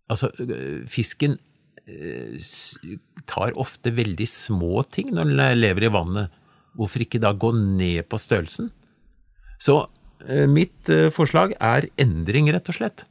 Altså, 0.10 0.30
øh, 0.40 0.86
fisken 0.88 1.38
øh, 1.88 2.38
tar 3.26 3.58
ofte 3.58 3.96
veldig 3.98 4.28
små 4.30 4.84
ting 4.92 5.14
når 5.16 5.32
den 5.32 5.62
lever 5.64 5.88
i 5.88 5.94
vannet. 5.94 6.42
Hvorfor 6.76 7.02
ikke 7.02 7.24
da 7.24 7.32
gå 7.34 7.54
ned 7.56 8.04
på 8.12 8.20
størrelsen? 8.22 8.70
Så 9.60 9.86
øh, 10.28 10.50
mitt 10.50 10.92
forslag 11.16 11.56
er 11.58 11.90
endring, 11.98 12.52
rett 12.54 12.70
og 12.70 12.78
slett. 12.78 13.06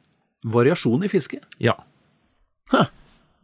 Variasjon 0.44 1.06
i 1.06 1.10
fisket? 1.10 1.42
Ja. 1.58 1.74
Hæ. 2.70 2.86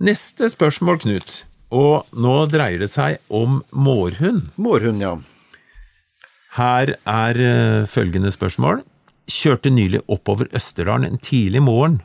Neste 0.01 0.49
spørsmål, 0.49 1.01
Knut. 1.03 1.50
Og 1.71 2.07
nå 2.19 2.37
dreier 2.51 2.83
det 2.83 2.91
seg 2.91 3.21
om 3.29 3.61
mårhund. 3.71 4.51
Mårhund, 4.59 5.03
ja. 5.03 5.17
Her 6.57 6.97
er 7.07 7.39
eh, 7.39 7.89
følgende 7.91 8.33
spørsmål. 8.35 8.83
Kjørte 9.31 9.71
nylig 9.71 10.03
oppover 10.11 10.51
Østerdalen 10.57 11.07
en 11.07 11.23
tidlig 11.23 11.63
morgen 11.63 12.01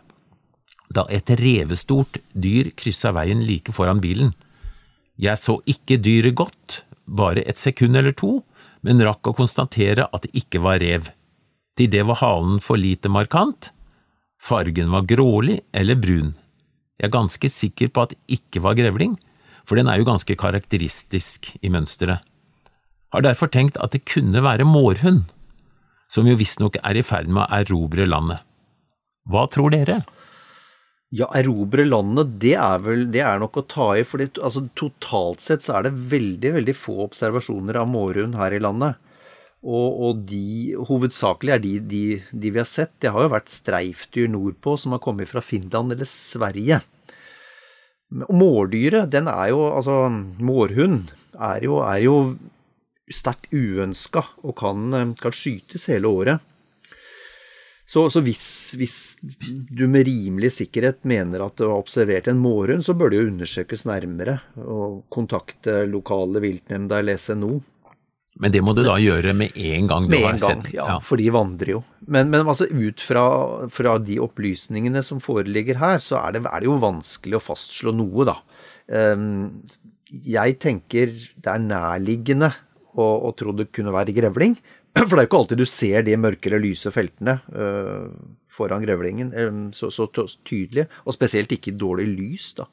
da 0.94 1.06
et 1.12 1.30
revestort 1.40 2.20
dyr 2.34 2.72
kryssa 2.78 3.12
veien 3.16 3.44
like 3.46 3.74
foran 3.76 4.02
bilen. 4.04 4.34
Jeg 5.18 5.40
så 5.40 5.58
ikke 5.70 5.98
dyret 6.02 6.36
godt, 6.36 6.84
bare 7.06 7.44
et 7.46 7.60
sekund 7.60 7.98
eller 7.98 8.16
to, 8.16 8.40
men 8.86 9.02
rakk 9.02 9.32
å 9.32 9.36
konstatere 9.38 10.08
at 10.12 10.26
det 10.26 10.34
ikke 10.44 10.62
var 10.64 10.82
rev. 10.84 11.10
Til 11.76 11.92
det 11.92 12.04
var 12.08 12.22
halen 12.22 12.60
for 12.64 12.80
lite 12.80 13.12
markant, 13.12 13.72
fargen 14.40 14.92
var 14.94 15.08
grålig 15.10 15.62
eller 15.74 16.00
brun. 16.00 16.34
Jeg 17.00 17.10
er 17.10 17.16
ganske 17.16 17.50
sikker 17.52 17.92
på 17.92 18.06
at 18.06 18.14
det 18.14 18.38
ikke 18.40 18.62
var 18.64 18.78
grevling, 18.78 19.18
for 19.66 19.80
den 19.80 19.90
er 19.90 20.00
jo 20.00 20.08
ganske 20.08 20.38
karakteristisk 20.40 21.52
i 21.62 21.74
mønsteret 21.74 22.24
har 23.16 23.24
derfor 23.24 23.52
tenkt 23.52 23.80
at 23.84 23.96
det 23.96 24.04
kunne 24.10 24.44
være 24.44 24.68
mårhund, 24.68 25.24
som 26.12 26.28
jo 26.28 26.36
visstnok 26.40 26.80
er 26.82 27.00
i 27.00 27.06
ferd 27.06 27.32
med 27.32 27.46
å 27.46 27.62
erobre 27.62 28.08
landet. 28.10 28.44
Hva 29.32 29.46
tror 29.52 29.74
dere? 29.74 30.02
Ja, 31.16 31.30
erobre 31.38 31.86
landet, 31.88 32.36
det 32.44 32.56
er 32.60 32.82
vel 32.84 33.06
det 33.14 33.24
er 33.24 33.40
nok 33.40 33.62
å 33.62 33.66
ta 33.72 33.88
i. 33.96 34.04
For 34.06 34.22
altså, 34.22 34.66
totalt 34.78 35.42
sett 35.46 35.64
så 35.66 35.78
er 35.78 35.88
det 35.88 35.96
veldig, 36.12 36.52
veldig 36.58 36.76
få 36.76 36.98
observasjoner 37.06 37.80
av 37.80 37.90
mårhund 37.90 38.36
her 38.38 38.58
i 38.58 38.62
landet. 38.62 39.00
Og, 39.66 40.02
og 40.06 40.26
de, 40.30 40.76
hovedsakelig 40.90 41.56
er 41.56 41.64
de, 41.64 41.72
de, 41.90 42.04
de 42.30 42.52
vi 42.52 42.62
har 42.62 42.68
sett, 42.70 42.92
det 43.02 43.14
har 43.16 43.26
jo 43.26 43.32
vært 43.34 43.54
streifdyr 43.54 44.28
nordpå 44.34 44.76
som 44.78 44.94
har 44.94 45.02
kommet 45.02 45.32
fra 45.32 45.42
Finland 45.46 45.96
eller 45.96 46.10
Sverige. 46.10 46.84
Mårdyret, 48.12 49.10
den 49.12 49.28
er 49.28 49.50
jo 49.50 49.62
Altså, 49.74 50.10
mårhund 50.40 51.12
er 51.36 51.64
jo, 51.66 51.80
jo 52.00 52.18
sterkt 53.12 53.50
uønska 53.54 54.22
og 54.44 54.56
kan, 54.58 55.16
kan 55.20 55.36
skytes 55.36 55.90
hele 55.92 56.08
året. 56.08 56.44
Så, 57.86 58.08
så 58.10 58.22
hvis, 58.26 58.74
hvis, 58.80 58.96
du 59.70 59.86
med 59.88 60.08
rimelig 60.08 60.50
sikkerhet 60.56 61.04
mener 61.06 61.44
at 61.46 61.58
du 61.60 61.68
har 61.68 61.78
observert 61.78 62.28
en 62.32 62.42
mårhund, 62.42 62.82
så 62.86 62.96
bør 62.98 63.14
det 63.14 63.20
jo 63.20 63.28
undersøkes 63.30 63.86
nærmere 63.86 64.40
og 64.58 65.04
kontakte 65.14 65.84
lokale 65.86 66.42
viltnemnda 66.42 67.04
eller 67.04 67.22
SNO. 67.22 67.60
Men 68.42 68.52
det 68.52 68.62
må 68.66 68.74
du 68.76 68.82
da 68.84 68.98
gjøre 69.00 69.32
med 69.38 69.56
en 69.56 69.88
gang 69.88 70.08
du 70.10 70.12
Med 70.12 70.26
har 70.26 70.36
en 70.36 70.42
gang, 70.42 70.64
sett 70.66 70.76
ja, 70.76 70.98
for 71.04 71.22
de 71.22 71.30
vandrer 71.32 71.72
jo. 71.78 71.82
Men, 72.04 72.28
men 72.34 72.44
altså 72.44 72.68
ut 72.68 73.00
fra, 73.00 73.26
fra, 73.72 73.96
de 74.04 74.18
opplysningene 74.24 75.04
som 75.08 75.22
foreligger 75.24 75.80
her, 75.80 76.02
så 76.04 76.20
er 76.20 76.36
det, 76.36 76.44
er 76.50 76.64
det 76.64 76.68
jo 76.68 76.76
vanskelig 76.84 77.40
å 77.40 77.44
fastslå 77.46 77.96
noe, 77.96 78.28
da. 78.28 78.36
Um, 78.92 79.64
jeg 80.26 80.60
tenker 80.62 81.14
det 81.16 81.52
er 81.52 81.64
nærliggende 81.64 82.52
å, 82.96 83.08
å 83.30 83.32
tro 83.40 83.56
det 83.56 83.72
kunne 83.76 83.96
være 83.96 84.16
grevling. 84.16 84.58
For 85.00 85.16
det 85.16 85.22
er 85.22 85.26
jo 85.26 85.30
ikke 85.32 85.44
alltid 85.44 85.64
du 85.64 85.70
ser 85.70 86.06
de 86.08 86.20
mørke 86.20 86.52
eller 86.52 86.64
lyse 86.68 86.92
feltene 86.94 87.40
uh, 87.56 88.12
foran 88.56 88.84
grevlingen 88.84 89.32
um, 89.32 89.68
så, 89.76 89.90
så, 89.92 90.08
tydelig, 90.48 90.90
og 91.04 91.16
spesielt 91.16 91.52
ikke 91.56 91.72
i 91.74 91.80
dårlig 91.80 92.12
lys, 92.14 92.52
da. 92.60 92.68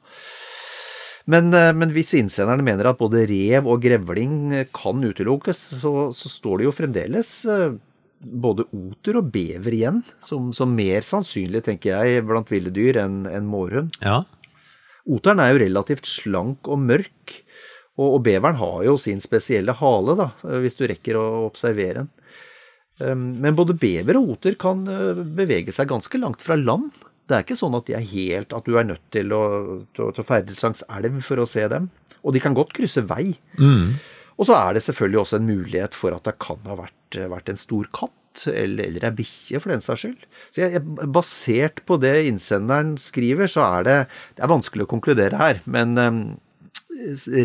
Men, 1.29 1.53
uh, 1.55 1.71
men 1.75 1.93
hvis 1.95 2.13
innsenderne 2.19 2.65
mener 2.65 2.89
at 2.89 2.99
både 2.99 3.23
rev 3.29 3.67
og 3.69 3.81
grevling 3.83 4.65
kan 4.75 5.03
utelukkes, 5.03 5.61
så, 5.79 5.93
så 6.15 6.31
står 6.31 6.59
det 6.59 6.67
jo 6.67 6.75
fremdeles 6.75 7.31
uh, 7.47 7.75
både 8.23 8.65
oter 8.75 9.19
og 9.19 9.29
bever 9.33 9.75
igjen, 9.75 10.01
som, 10.23 10.51
som, 10.55 10.71
mer 10.75 11.03
sannsynlig, 11.05 11.63
tenker 11.65 11.93
jeg, 11.93 12.25
blant 12.27 12.51
ville 12.51 12.71
dyr 12.73 12.99
enn 13.03 13.23
en 13.27 13.47
mårhund. 13.49 13.95
Ja. 14.03 14.21
Oteren 15.11 15.41
er 15.43 15.51
jo 15.51 15.63
relativt 15.65 16.07
slank 16.07 16.69
og 16.71 16.79
mørk, 16.79 17.37
og, 17.99 18.07
og, 18.07 18.19
beveren 18.25 18.57
har 18.57 18.77
jo 18.87 18.95
sin 18.97 19.19
spesielle 19.23 19.75
hale, 19.75 20.15
da, 20.17 20.29
hvis 20.63 20.79
du 20.79 20.85
rekker 20.89 21.19
å 21.19 21.25
observere 21.45 22.03
den. 22.05 22.11
Um, 23.01 23.25
men 23.43 23.57
både 23.57 23.75
bever 23.79 24.19
og 24.19 24.35
oter 24.35 24.55
kan 24.59 24.85
bevege 25.35 25.73
seg 25.75 25.91
ganske 25.91 26.19
langt 26.21 26.43
fra 26.45 26.55
land. 26.59 26.91
Det 27.27 27.35
er 27.37 27.45
ikke 27.45 27.59
sånn 27.59 27.77
at 27.77 27.87
de 27.87 27.95
er 27.95 28.09
helt 28.13 28.55
at 28.55 28.65
du 28.67 28.75
er 28.79 28.87
nødt 28.87 29.03
til 29.15 29.31
å, 29.35 29.43
til, 29.95 30.09
til 30.11 30.23
å 30.23 30.27
ferdes 30.27 30.63
langs 30.65 30.83
elv 30.91 31.21
for 31.23 31.39
å 31.39 31.47
se 31.47 31.63
dem. 31.71 31.87
Og 32.23 32.35
de 32.35 32.41
kan 32.43 32.55
godt 32.57 32.73
krysse 32.75 33.03
vei. 33.07 33.33
Mm. 33.59 33.95
Og 34.39 34.49
så 34.49 34.57
er 34.57 34.75
det 34.75 34.83
selvfølgelig 34.85 35.21
også 35.21 35.39
en 35.39 35.47
mulighet 35.47 35.95
for 35.97 36.15
at 36.15 36.27
det 36.27 36.35
kan 36.41 36.59
ha 36.67 36.77
vært, 36.79 37.17
vært 37.31 37.51
en 37.51 37.59
stor 37.59 37.89
katt, 37.95 38.45
eller, 38.49 38.87
eller 38.87 39.05
ei 39.05 39.13
bikkje, 39.13 39.59
for 39.61 39.73
den 39.73 39.83
saks 39.83 40.05
skyld. 40.05 40.23
Så 40.49 40.63
jeg, 40.63 40.81
basert 41.13 41.83
på 41.87 41.99
det 42.01 42.15
innsenderen 42.29 42.95
skriver, 43.01 43.51
så 43.51 43.67
er 43.67 43.85
det, 43.87 43.99
det 44.37 44.45
er 44.45 44.51
vanskelig 44.51 44.87
å 44.87 44.93
konkludere 44.95 45.39
her. 45.39 45.61
Men 45.69 45.93
um, 46.01 46.23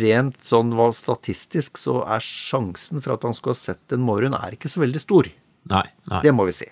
rent 0.05 0.41
sånn 0.45 0.73
statistisk 0.97 1.81
så 1.81 2.01
er 2.09 2.25
sjansen 2.25 3.05
for 3.05 3.17
at 3.17 3.29
han 3.29 3.37
skulle 3.37 3.59
ha 3.59 3.61
sett 3.61 3.95
en 3.95 4.07
morgen, 4.07 4.37
er 4.39 4.57
ikke 4.57 4.73
så 4.73 4.83
veldig 4.85 5.05
stor. 5.05 5.29
Nei, 5.69 5.87
nei. 6.09 6.25
Det 6.25 6.33
må 6.33 6.49
vi 6.49 6.57
si. 6.57 6.71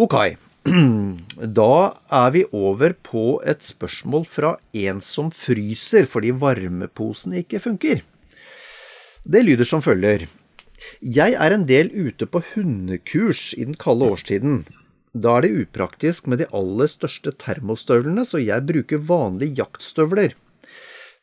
Ok. 0.00 0.16
Da 1.58 1.74
er 2.10 2.32
vi 2.34 2.42
over 2.54 2.94
på 3.06 3.38
et 3.46 3.62
spørsmål 3.62 4.24
fra 4.28 4.56
en 4.74 5.02
som 5.04 5.30
fryser 5.30 6.08
fordi 6.10 6.32
varmeposen 6.34 7.36
ikke 7.42 7.60
funker. 7.62 8.02
Det 9.26 9.44
lyder 9.46 9.68
som 9.68 9.82
følger. 9.84 10.26
Jeg 11.00 11.36
er 11.38 11.54
en 11.54 11.66
del 11.68 11.90
ute 11.94 12.26
på 12.26 12.42
hundekurs 12.54 13.52
i 13.56 13.64
den 13.64 13.78
kalde 13.78 14.10
årstiden. 14.12 14.64
Da 15.16 15.38
er 15.38 15.46
det 15.46 15.54
upraktisk 15.62 16.26
med 16.28 16.42
de 16.42 16.50
aller 16.54 16.90
største 16.90 17.32
termostøvlene, 17.40 18.26
så 18.26 18.42
jeg 18.42 18.66
bruker 18.68 19.06
vanlige 19.08 19.62
jaktstøvler. 19.62 20.34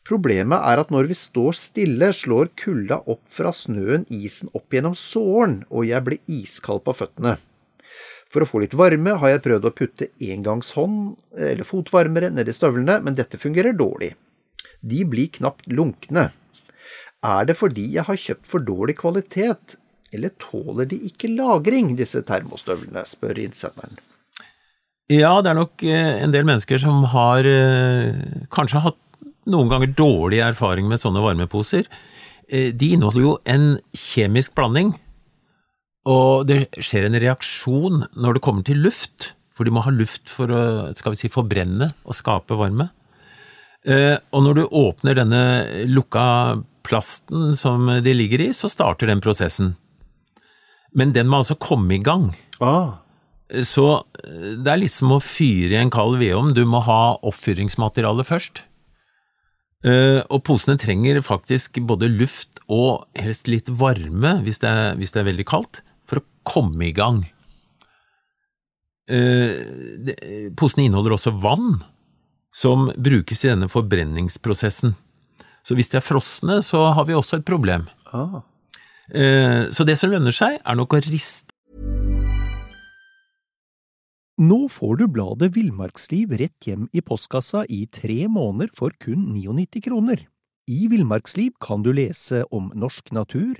Problemet 0.03 0.59
er 0.59 0.81
at 0.81 0.91
når 0.91 1.07
vi 1.11 1.15
står 1.15 1.55
stille, 1.55 2.09
slår 2.11 2.51
kulda 2.59 3.03
opp 3.07 3.23
fra 3.31 3.53
snøen 3.55 4.07
isen 4.11 4.51
opp 4.57 4.73
gjennom 4.73 4.97
såren, 4.99 5.61
og 5.69 5.87
jeg 5.87 6.03
blir 6.03 6.23
iskald 6.41 6.83
på 6.83 6.95
føttene. 6.97 7.37
For 8.33 8.41
å 8.41 8.49
få 8.49 8.63
litt 8.63 8.73
varme 8.73 9.13
har 9.21 9.35
jeg 9.35 9.43
prøvd 9.45 9.67
å 9.69 9.73
putte 9.77 10.09
engangshånd 10.17 11.37
eller 11.37 11.67
fotvarmere 11.67 12.31
nedi 12.33 12.55
støvlene, 12.55 12.97
men 13.05 13.17
dette 13.17 13.37
fungerer 13.37 13.75
dårlig. 13.77 14.15
De 14.81 15.03
blir 15.05 15.29
knapt 15.37 15.69
lunkne. 15.69 16.31
Er 17.23 17.45
det 17.47 17.55
fordi 17.59 17.85
jeg 17.93 18.07
har 18.07 18.19
kjøpt 18.19 18.49
for 18.49 18.65
dårlig 18.65 18.97
kvalitet, 18.99 19.77
eller 20.13 20.33
tåler 20.41 20.89
de 20.89 20.97
ikke 21.07 21.29
lagring, 21.31 21.93
disse 21.97 22.23
termostøvlene, 22.25 23.05
spør 23.07 23.39
innsenderen. 23.45 24.01
Ja, 25.11 25.35
det 25.43 25.51
er 25.51 25.59
nok 25.59 25.83
eh, 25.85 26.23
en 26.23 26.33
del 26.33 26.45
mennesker 26.47 26.79
som 26.81 27.03
har 27.13 27.45
eh, 27.47 28.17
kanskje 28.53 28.81
hatt 28.85 28.99
noen 29.51 29.69
ganger 29.71 29.93
dårlig 29.97 30.39
erfaring 30.43 30.87
med 30.89 31.01
sånne 31.01 31.21
varmeposer. 31.23 31.89
Eh, 32.47 32.71
de 32.73 32.93
inneholder 32.95 33.25
jo 33.25 33.33
en 33.49 33.67
kjemisk 33.97 34.55
blanding, 34.57 34.93
og 36.09 36.47
det 36.49 36.65
skjer 36.83 37.07
en 37.07 37.19
reaksjon 37.21 38.03
når 38.19 38.37
det 38.37 38.43
kommer 38.43 38.65
til 38.67 38.81
luft, 38.83 39.31
for 39.53 39.67
de 39.67 39.71
må 39.71 39.83
ha 39.85 39.93
luft 39.93 40.31
for 40.31 40.51
å 40.51 40.63
skal 40.97 41.13
vi 41.13 41.21
si, 41.21 41.31
forbrenne 41.31 41.93
og 42.03 42.17
skape 42.17 42.57
varme. 42.59 42.89
Og 43.85 44.39
når 44.41 44.57
du 44.57 44.63
åpner 44.79 45.19
denne 45.19 45.43
lukka 45.87 46.25
plasten 46.83 47.53
som 47.59 47.87
de 48.03 48.15
ligger 48.15 48.41
i, 48.43 48.49
så 48.55 48.71
starter 48.71 49.11
den 49.11 49.21
prosessen. 49.23 49.75
Men 50.97 51.13
den 51.15 51.29
må 51.29 51.43
altså 51.43 51.55
komme 51.59 51.95
i 51.95 52.01
gang. 52.03 52.31
Ah. 52.63 52.99
Så 53.63 54.03
det 54.23 54.71
er 54.71 54.81
litt 54.81 54.95
som 54.95 55.13
å 55.13 55.21
fyre 55.23 55.77
i 55.77 55.81
en 55.83 55.93
kald 55.93 56.17
vedovn, 56.19 56.55
du 56.57 56.63
må 56.67 56.81
ha 56.87 57.15
oppfyringsmateriale 57.21 58.25
først. 58.27 58.65
Og 59.83 60.39
posene 60.47 60.79
trenger 60.79 61.21
faktisk 61.23 61.81
både 61.85 62.11
luft 62.11 62.63
og 62.71 63.03
helst 63.19 63.51
litt 63.51 63.69
varme, 63.69 64.37
hvis 64.45 64.63
det 64.63 64.71
er, 64.71 64.93
hvis 64.97 65.11
det 65.13 65.21
er 65.21 65.29
veldig 65.31 65.47
kaldt, 65.49 65.83
for 66.13 66.21
å 66.21 66.27
komme 66.45 66.87
i 66.87 66.93
gang. 66.95 67.23
Posene 70.59 70.85
inneholder 70.85 71.17
også 71.17 71.33
vann, 71.43 71.81
som 72.53 72.91
brukes 72.93 73.43
i 73.43 73.51
denne 73.51 73.69
forbrenningsprosessen. 73.71 74.93
Så 75.63 75.77
hvis 75.79 75.89
de 75.91 75.97
er 75.99 76.05
frosne, 76.05 76.59
så 76.61 76.91
har 76.93 77.07
vi 77.09 77.15
også 77.17 77.39
et 77.39 77.47
problem. 77.47 77.87
Ah. 78.13 78.43
Så 79.73 79.83
det 79.87 79.97
som 79.99 80.13
lønner 80.13 80.35
seg, 80.35 80.59
er 80.61 80.79
nok 80.79 80.95
å 80.95 81.01
riste 81.03 81.49
Nå 84.41 84.63
får 84.71 84.95
du 84.97 85.03
bladet 85.13 85.51
Villmarksliv 85.53 86.31
rett 86.39 86.65
hjem 86.65 86.87
i 86.89 87.03
postkassa 87.05 87.67
i 87.69 87.83
tre 87.85 88.25
måneder 88.25 88.71
for 88.73 88.95
kun 88.97 89.27
99 89.35 89.83
kroner. 89.85 90.23
I 90.65 90.87
Villmarksliv 90.89 91.53
kan 91.61 91.83
du 91.85 91.91
lese 91.93 92.41
om 92.49 92.71
norsk 92.73 93.11
natur, 93.13 93.59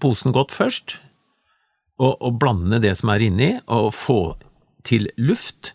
Posen 0.00 0.32
godt 0.34 0.52
først, 0.54 0.98
og, 2.00 2.16
og 2.20 2.38
blande 2.42 2.80
det 2.82 2.96
som 2.98 3.12
er 3.14 3.22
inni, 3.22 3.50
og 3.70 3.92
få 3.94 4.18
til 4.86 5.08
luft. 5.20 5.72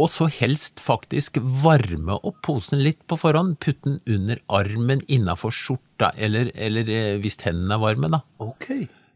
Og 0.00 0.08
så 0.08 0.24
helst 0.32 0.80
faktisk 0.80 1.36
varme 1.62 2.14
opp 2.24 2.38
posen 2.46 2.80
litt 2.80 3.02
på 3.10 3.18
forhånd. 3.20 3.58
Putte 3.60 3.84
den 3.84 3.98
under 4.08 4.40
armen, 4.48 5.02
innafor 5.12 5.52
skjorta, 5.52 6.08
eller, 6.16 6.48
eller 6.56 6.88
eh, 6.88 7.18
hvis 7.20 7.36
hendene 7.44 7.76
er 7.76 7.82
varme, 7.82 8.08
da. 8.14 8.22
Ok. 8.40 8.70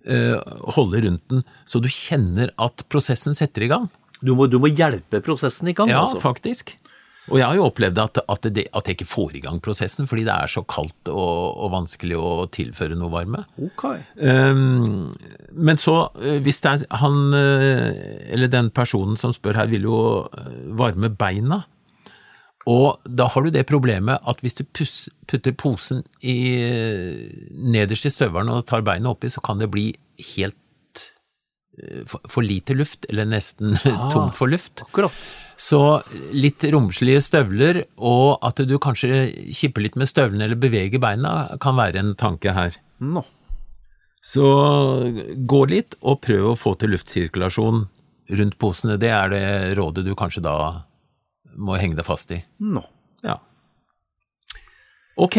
Eh, 0.07 0.37
holde 0.77 1.01
rundt 1.07 1.25
den, 1.33 1.41
så 1.67 1.81
du 1.83 1.89
kjenner 1.91 2.53
at 2.63 2.85
prosessen 2.93 3.35
setter 3.35 3.65
i 3.65 3.71
gang. 3.73 3.89
Du 4.21 4.35
må, 4.37 4.47
du 4.53 4.59
må 4.63 4.69
hjelpe 4.69 5.23
prosessen 5.25 5.73
i 5.73 5.75
gang, 5.77 5.89
Ja, 5.91 6.05
altså. 6.05 6.21
faktisk. 6.23 6.77
Og 7.27 7.41
jeg 7.41 7.47
har 7.49 7.59
jo 7.59 7.67
opplevd 7.67 7.99
at, 7.99 8.21
at, 8.31 8.49
det, 8.55 8.67
at 8.71 8.87
jeg 8.87 8.99
ikke 8.99 9.09
får 9.09 9.37
i 9.39 9.43
gang 9.43 9.59
prosessen, 9.63 10.07
fordi 10.07 10.27
det 10.29 10.35
er 10.35 10.51
så 10.51 10.63
kaldt 10.69 11.11
og, 11.11 11.57
og 11.59 11.73
vanskelig 11.75 12.19
å 12.19 12.35
tilføre 12.55 12.99
noe 12.99 13.11
varme. 13.11 13.43
Ok. 13.67 13.87
Um, 14.21 15.09
men 15.51 15.81
så, 15.81 15.97
eh, 16.23 16.39
hvis 16.45 16.63
det 16.63 16.75
er 16.75 17.01
han, 17.03 17.25
eh, 17.35 18.29
eller 18.37 18.53
den 18.53 18.71
personen 18.75 19.19
som 19.19 19.35
spør 19.35 19.59
her, 19.59 19.71
vil 19.73 19.89
jo 19.89 20.03
eh, 20.29 20.53
varme 20.79 21.11
beina. 21.11 21.65
Og 22.71 23.03
da 23.07 23.27
har 23.31 23.47
du 23.47 23.51
det 23.55 23.67
problemet 23.67 24.23
at 24.27 24.43
hvis 24.43 24.59
du 24.59 24.65
putter 24.67 25.55
posen 25.55 26.03
i, 26.23 26.37
nederst 27.55 28.09
i 28.09 28.11
støvelen 28.11 28.51
og 28.55 28.67
tar 28.71 28.87
beina 28.87 29.13
oppi, 29.13 29.31
så 29.31 29.43
kan 29.43 29.63
det 29.63 29.71
bli 29.71 29.93
helt 30.35 30.55
for, 32.09 32.23
for 32.25 32.43
lite 32.43 32.75
luft, 32.75 33.07
eller 33.11 33.29
nesten 33.29 33.77
tomt 34.15 34.35
for 34.35 34.51
luft. 34.51 34.83
Akkurat. 34.87 35.35
Så 35.67 35.81
litt 36.37 36.63
romslige 36.71 37.23
støvler, 37.25 37.81
og 37.97 38.39
at 38.47 38.61
du 38.69 38.77
kanskje 38.83 39.25
kipper 39.57 39.87
litt 39.87 39.97
med 39.99 40.11
støvlene 40.11 40.47
eller 40.47 40.61
beveger 40.61 41.03
beina, 41.03 41.57
kan 41.63 41.79
være 41.79 42.03
en 42.03 42.13
tanke 42.19 42.55
her. 42.55 42.77
Nå. 43.03 43.25
Så 44.27 44.47
gå 45.49 45.61
litt, 45.71 45.97
og 46.03 46.21
prøv 46.27 46.53
å 46.53 46.59
få 46.59 46.75
til 46.79 46.95
luftsirkulasjon 46.95 47.87
rundt 48.41 48.59
posene. 48.63 48.99
Det 49.01 49.11
er 49.15 49.33
det 49.33 49.45
rådet 49.79 50.07
du 50.07 50.15
kanskje 50.19 50.45
da 50.47 50.57
må 51.57 51.79
henge 51.81 51.99
deg 51.99 52.07
fast 52.07 52.35
i. 52.35 52.41
Nå. 52.63 52.83
Ja. 53.27 53.39
Ok, 55.17 55.39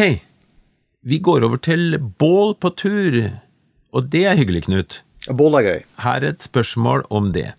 vi 1.06 1.20
går 1.22 1.46
over 1.46 1.60
til 1.62 1.98
bål 2.20 2.56
på 2.58 2.72
tur, 2.80 3.20
og 3.94 4.10
det 4.12 4.24
er 4.26 4.40
hyggelig, 4.40 4.66
Knut. 4.66 5.02
Bål 5.28 5.60
er 5.60 5.68
gøy. 5.68 5.80
Her 6.02 6.24
er 6.24 6.32
et 6.32 6.44
spørsmål 6.44 7.04
om 7.14 7.30
det. 7.36 7.52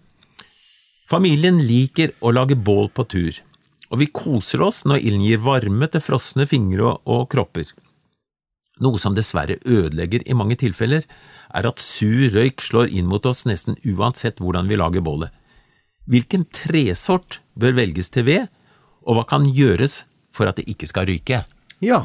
Familien 1.09 1.57
liker 1.65 2.11
å 2.21 2.29
lage 2.35 2.53
bål 2.53 2.91
på 2.93 3.03
tur, 3.09 3.37
og 3.89 3.97
vi 3.97 4.07
koser 4.13 4.61
oss 4.61 4.83
når 4.85 5.01
ilden 5.01 5.23
gir 5.25 5.39
varme 5.41 5.87
til 5.89 6.03
frosne 6.05 6.45
fingre 6.45 6.91
og 7.09 7.23
kropper. 7.31 7.71
Noe 8.79 9.01
som 9.01 9.15
dessverre 9.17 9.57
ødelegger 9.65 10.21
i 10.29 10.35
mange 10.37 10.59
tilfeller, 10.61 11.07
er 11.49 11.65
at 11.65 11.81
sur 11.81 12.29
røyk 12.35 12.61
slår 12.61 12.93
inn 12.93 13.09
mot 13.09 13.25
oss 13.25 13.41
nesten 13.49 13.79
uansett 13.89 14.37
hvordan 14.37 14.69
vi 14.69 14.77
lager 14.77 15.01
bålet. 15.01 15.33
Hvilken 16.05 16.45
tresort 16.53 17.39
bør 17.57 17.73
velges 17.81 18.13
til 18.13 18.27
ved, 18.29 18.45
og 19.01 19.17
hva 19.17 19.25
kan 19.33 19.47
gjøres 19.49 20.03
for 20.35 20.45
at 20.45 20.61
det 20.61 20.67
ikke 20.69 20.91
skal 20.91 21.09
ryke? 21.09 21.41
Ja. 21.81 22.03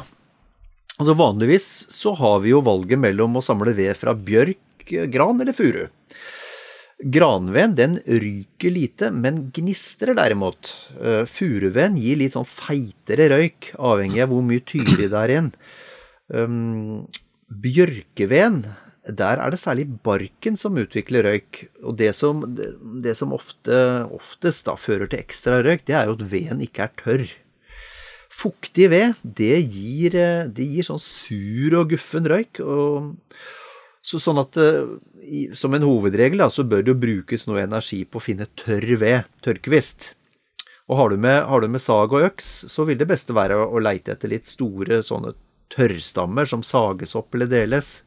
Altså 0.97 1.13
Vanligvis 1.13 1.67
så 1.93 2.15
har 2.17 2.41
vi 2.41 2.55
jo 2.55 2.63
valget 2.65 2.97
mellom 3.05 3.37
å 3.37 3.45
samle 3.45 3.75
ved 3.77 3.93
fra 4.01 4.17
bjørk, 4.17 4.57
gran 5.13 5.37
eller 5.41 5.53
furu. 5.53 5.85
Granveden 6.95 7.75
den 7.75 7.97
ryker 8.07 8.71
lite, 8.71 9.09
men 9.11 9.49
gnistrer 9.55 10.15
derimot. 10.15 10.71
Uh, 10.95 11.25
Furuveden 11.27 11.97
gir 11.99 12.21
litt 12.21 12.35
sånn 12.37 12.47
feitere 12.47 13.27
røyk, 13.33 13.73
avhengig 13.75 14.23
av 14.23 14.31
hvor 14.31 14.45
mye 14.47 14.63
tydelig 14.63 15.09
det 15.11 15.19
er 15.19 15.33
igjen. 15.33 15.51
Um, 16.31 17.03
Bjørkeveden, 17.51 18.63
der 19.05 19.41
er 19.43 19.51
det 19.53 19.59
særlig 19.61 19.89
barken 20.07 20.55
som 20.57 20.79
utvikler 20.79 21.27
røyk. 21.27 21.65
Og 21.83 21.99
det 21.99 22.13
som, 22.15 22.45
det 23.03 23.17
som 23.19 23.35
ofte, 23.35 23.75
oftest 24.15 24.65
da 24.69 24.77
fører 24.79 25.11
til 25.11 25.19
ekstra 25.19 25.59
røyk, 25.67 25.83
det 25.85 25.99
er 25.99 26.07
jo 26.07 26.15
at 26.15 26.25
veden 26.31 26.63
ikke 26.63 26.87
er 26.87 26.95
tørr. 27.03 27.27
Fuktig 28.35 28.89
ved, 28.91 29.19
det 29.23 29.59
gir, 29.71 30.15
eh, 30.19 30.47
det 30.51 30.65
gir 30.67 30.87
sånn 30.87 30.99
sur 30.99 31.77
og 31.79 31.91
guffen 31.93 32.27
røyk. 32.27 32.63
Og, 32.63 33.13
så 34.05 34.19
sånn 34.21 34.37
at 34.37 34.57
eh, 34.61 35.49
som 35.57 35.73
en 35.73 35.85
hovedregel 35.85 36.43
da, 36.43 36.49
så 36.53 36.65
bør 36.67 36.83
det 36.85 36.93
jo 36.93 37.01
brukes 37.01 37.47
noe 37.49 37.63
energi 37.63 38.03
på 38.05 38.21
å 38.21 38.23
finne 38.23 38.45
tørr 38.59 38.85
ved, 39.01 39.31
tørrkvist. 39.45 40.13
Og 40.85 40.99
har 40.99 41.09
du, 41.09 41.17
med, 41.17 41.39
har 41.49 41.63
du 41.63 41.71
med 41.73 41.81
sag 41.81 42.13
og 42.13 42.27
øks, 42.27 42.49
så 42.69 42.85
vil 42.85 42.99
det 42.99 43.09
beste 43.09 43.33
være 43.33 43.57
å, 43.57 43.71
å 43.73 43.81
leite 43.81 44.13
etter 44.13 44.29
litt 44.29 44.45
store 44.45 45.01
sånne 45.05 45.33
tørrstammer 45.73 46.45
som 46.45 46.61
sages 46.61 47.15
opp 47.17 47.33
eller 47.33 47.49
deles. 47.49 48.03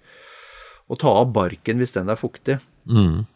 Og 0.86 1.00
ta 1.02 1.10
av 1.24 1.32
barken 1.34 1.82
hvis 1.82 1.96
den 1.96 2.12
er 2.12 2.20
fuktig. 2.20 2.60
Mm. 2.86 3.26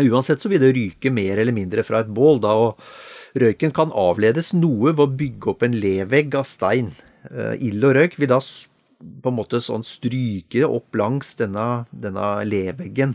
Uansett 0.00 0.40
så 0.40 0.48
vil 0.52 0.62
det 0.62 0.72
ryke 0.76 1.12
mer 1.12 1.40
eller 1.40 1.54
mindre 1.56 1.84
fra 1.86 2.00
et 2.02 2.08
bål, 2.12 2.40
da, 2.44 2.54
og 2.56 3.36
røyken 3.40 3.72
kan 3.76 3.92
avledes 3.92 4.54
noe 4.56 4.94
ved 4.94 5.04
å 5.04 5.16
bygge 5.20 5.52
opp 5.52 5.64
en 5.68 5.76
levegg 5.76 6.36
av 6.40 6.48
stein. 6.48 6.94
Eh, 7.28 7.54
ild 7.68 7.84
og 7.84 7.96
røyk 7.96 8.16
vil 8.20 8.32
da 8.32 8.40
på 8.98 9.30
en 9.30 9.36
måte 9.36 9.60
sånn 9.62 9.84
stryke 9.86 10.66
opp 10.68 10.96
langs 10.98 11.34
denne, 11.40 11.86
denne 11.90 12.30
leveggen. 12.48 13.14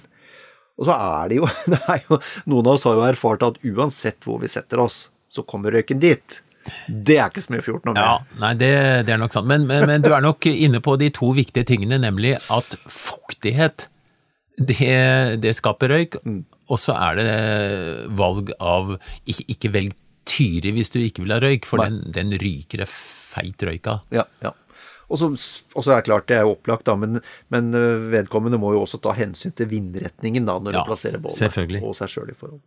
Og 0.81 0.87
så 0.89 0.95
er 0.95 1.31
det 1.31 1.41
jo, 1.41 1.49
det 1.73 1.81
er 1.85 2.05
jo 2.07 2.21
Noen 2.49 2.69
av 2.69 2.77
oss 2.77 2.87
har 2.89 2.97
jo 2.97 3.09
erfart 3.09 3.45
at 3.47 3.59
uansett 3.67 4.23
hvor 4.25 4.41
vi 4.41 4.51
setter 4.51 4.81
oss, 4.83 5.03
så 5.31 5.45
kommer 5.47 5.73
røyken 5.73 6.01
dit. 6.01 6.41
Det 6.87 7.17
er 7.17 7.31
ikke 7.31 7.41
så 7.41 7.61
få 7.63 7.79
noe 7.87 7.95
mer. 7.95 8.01
Ja, 8.03 8.39
nei, 8.41 8.51
det, 8.59 8.73
det 9.07 9.15
er 9.15 9.21
nok 9.21 9.33
sant. 9.33 9.49
Men, 9.49 9.65
men, 9.69 9.87
men, 9.89 10.03
du 10.03 10.11
er 10.13 10.23
nok 10.23 10.45
inne 10.49 10.81
på 10.83 10.97
de 11.01 11.09
to 11.13 11.31
viktige 11.37 11.65
tingene, 11.71 11.97
nemlig 12.01 12.35
at 12.53 12.75
fuktighet, 12.85 13.87
det, 14.61 15.39
det 15.41 15.55
skaper 15.57 15.95
røyk. 15.95 16.19
Mm. 16.25 16.43
Og 16.71 16.79
så 16.79 16.95
er 16.95 17.17
det 17.17 17.31
valg 18.15 18.53
av 18.63 18.93
Ikke, 19.25 19.43
ikke 19.55 19.71
velg 19.73 19.97
Tyri 20.31 20.71
hvis 20.75 20.91
du 20.93 20.99
ikke 21.01 21.23
vil 21.25 21.33
ha 21.33 21.39
røyk, 21.41 21.65
for 21.67 21.81
den, 21.81 22.03
den, 22.13 22.29
ryker 22.39 22.83
det 22.83 22.87
feit 22.87 23.63
røyk 23.65 23.89
av. 23.89 24.03
Ja, 24.13 24.27
ja. 24.45 24.53
Og 25.11 25.19
så, 25.19 25.27
og 25.75 25.83
så 25.83 25.91
er 25.91 25.99
det 26.01 26.07
klart, 26.07 26.27
det 26.31 26.37
er 26.39 26.45
jo 26.47 26.53
opplagt, 26.55 26.85
da, 26.87 26.95
men, 26.95 27.19
men 27.51 27.71
øh, 27.75 28.05
vedkommende 28.13 28.57
må 28.61 28.71
jo 28.75 28.85
også 28.85 28.99
ta 29.03 29.11
hensyn 29.17 29.51
til 29.51 29.67
vindretningen 29.71 30.45
da, 30.47 30.55
når 30.63 30.71
Ja, 30.77 30.83
du 30.85 30.91
plasserer 30.93 31.19
bålet, 31.19 31.35
og 31.83 31.97
seg 31.99 32.13
sjøl 32.13 32.31
i 32.31 32.37
forhold. 32.37 32.61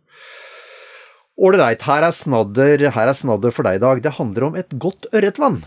Ålreit, 1.35 1.81
her, 1.83 2.05
er 2.07 2.13
snadder- 2.15 2.89
her 2.95 3.07
er 3.11 3.17
snadder 3.17 3.51
for 3.51 3.67
deg 3.67 3.79
i 3.79 3.83
dag. 3.83 4.01
Det 4.05 4.13
handler 4.19 4.43
om 4.47 4.55
et 4.55 4.69
godt 4.79 5.07
ørretvann. 5.11 5.63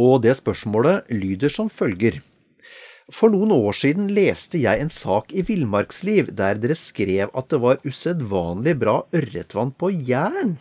Og 0.00 0.22
det 0.24 0.32
spørsmålet 0.40 1.04
lyder 1.12 1.52
som 1.52 1.68
følger. 1.70 2.18
For 3.12 3.28
noen 3.30 3.52
år 3.52 3.76
siden 3.76 4.08
leste 4.16 4.58
jeg 4.58 4.80
en 4.80 4.90
sak 4.90 5.30
i 5.36 5.42
Villmarksliv 5.44 6.32
der 6.34 6.56
dere 6.58 6.74
skrev 6.74 7.28
at 7.36 7.50
det 7.52 7.60
var 7.60 7.82
usedvanlig 7.84 8.78
bra 8.80 9.02
ørretvann 9.14 9.74
på 9.76 9.92
Jæren. 9.92 10.56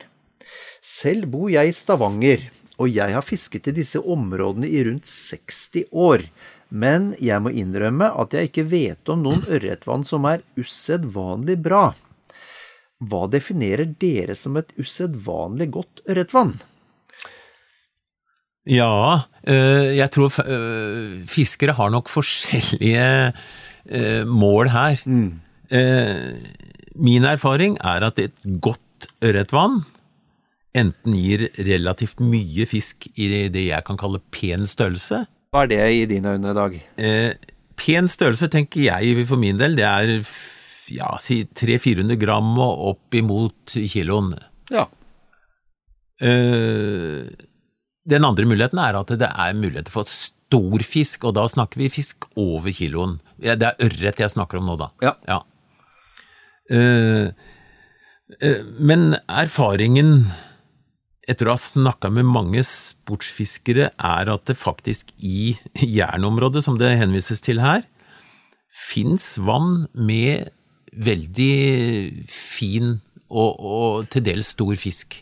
Selv 0.83 1.25
bor 1.31 1.47
jeg 1.49 1.71
i 1.71 1.73
Stavanger, 1.73 2.43
og 2.81 2.89
jeg 2.89 3.13
har 3.13 3.25
fisket 3.25 3.69
i 3.69 3.75
disse 3.77 4.01
områdene 4.01 4.69
i 4.69 4.81
rundt 4.87 5.05
60 5.09 5.85
år. 5.91 6.25
Men 6.73 7.11
jeg 7.21 7.41
må 7.45 7.53
innrømme 7.53 8.09
at 8.17 8.33
jeg 8.33 8.49
ikke 8.49 8.65
vet 8.71 9.09
om 9.13 9.21
noen 9.25 9.43
ørretvann 9.45 10.05
som 10.07 10.25
er 10.25 10.41
usedvanlig 10.57 11.59
bra. 11.61 11.91
Hva 13.03 13.25
definerer 13.29 13.91
dere 13.99 14.33
som 14.37 14.57
et 14.57 14.71
usedvanlig 14.79 15.69
godt 15.75 16.01
ørretvann? 16.09 16.55
Ja, 18.63 19.27
øh, 19.43 19.89
jeg 19.97 20.09
tror 20.15 20.31
øh, 20.47 21.25
fiskere 21.27 21.75
har 21.75 21.89
nok 21.91 22.09
forskjellige 22.09 23.33
øh, 23.85 24.27
mål 24.27 24.71
her. 24.71 25.03
Mm. 25.05 25.39
Min 26.95 27.23
erfaring 27.25 27.77
er 27.81 28.05
at 28.05 28.19
et 28.19 28.35
godt 28.61 29.07
ørretvann 29.25 29.81
enten 30.77 31.15
gir 31.17 31.47
relativt 31.67 32.21
mye 32.23 32.65
fisk 32.69 33.07
i 33.13 33.29
det 33.53 33.67
jeg 33.67 33.85
kan 33.87 33.99
kalle 33.99 34.21
pen 34.33 34.65
størrelse. 34.69 35.23
Hva 35.53 35.65
er 35.65 35.69
det 35.69 35.81
i 35.93 36.05
dine 36.09 36.33
øyne 36.33 36.53
dag? 36.57 36.79
Eh, 36.97 37.35
pen 37.77 38.09
størrelse 38.09 38.49
tenker 38.51 38.87
jeg 38.87 39.27
for 39.29 39.41
min 39.41 39.59
del, 39.59 39.77
det 39.77 39.85
er 39.85 40.15
ja, 40.91 41.13
si 41.21 41.43
300-400 41.45 42.17
gram 42.21 42.51
og 42.57 42.85
opp 42.93 43.17
imot 43.17 43.75
kiloen. 43.91 44.33
Ja. 44.73 44.87
Eh, 46.23 47.29
den 48.03 48.27
andre 48.27 48.47
muligheten 48.49 48.81
er 48.81 48.97
at 48.99 49.13
det 49.19 49.29
er 49.29 49.55
muligheter 49.57 49.93
for 49.93 50.09
stor 50.09 50.83
fisk, 50.85 51.23
og 51.29 51.37
da 51.37 51.45
snakker 51.49 51.81
vi 51.81 51.91
fisk 51.93 52.27
over 52.39 52.73
kiloen. 52.75 53.19
Det 53.39 53.55
er 53.61 53.79
ørret 53.83 54.21
jeg 54.21 54.33
snakker 54.33 54.59
om 54.59 54.71
nå, 54.71 54.77
da. 54.81 54.89
Ja. 55.29 55.39
Eh, 56.71 57.29
eh, 58.41 58.61
men 58.79 59.13
erfaringen 59.27 60.25
etter 61.29 61.47
å 61.47 61.55
ha 61.55 61.59
snakka 61.59 62.11
med 62.11 62.27
mange 62.27 62.63
sportsfiskere, 62.67 63.91
er 63.95 64.31
at 64.33 64.45
det 64.49 64.57
faktisk 64.59 65.13
i 65.23 65.55
jernområdet, 65.79 66.63
som 66.65 66.77
det 66.79 66.95
henvises 66.99 67.43
til 67.43 67.61
her, 67.63 67.85
fins 68.73 69.35
vann 69.41 69.85
med 69.93 70.49
veldig 70.93 72.27
fin 72.29 72.97
og, 73.33 73.51
og 73.57 74.09
til 74.13 74.25
dels 74.25 74.51
stor 74.53 74.75
fisk. 74.77 75.19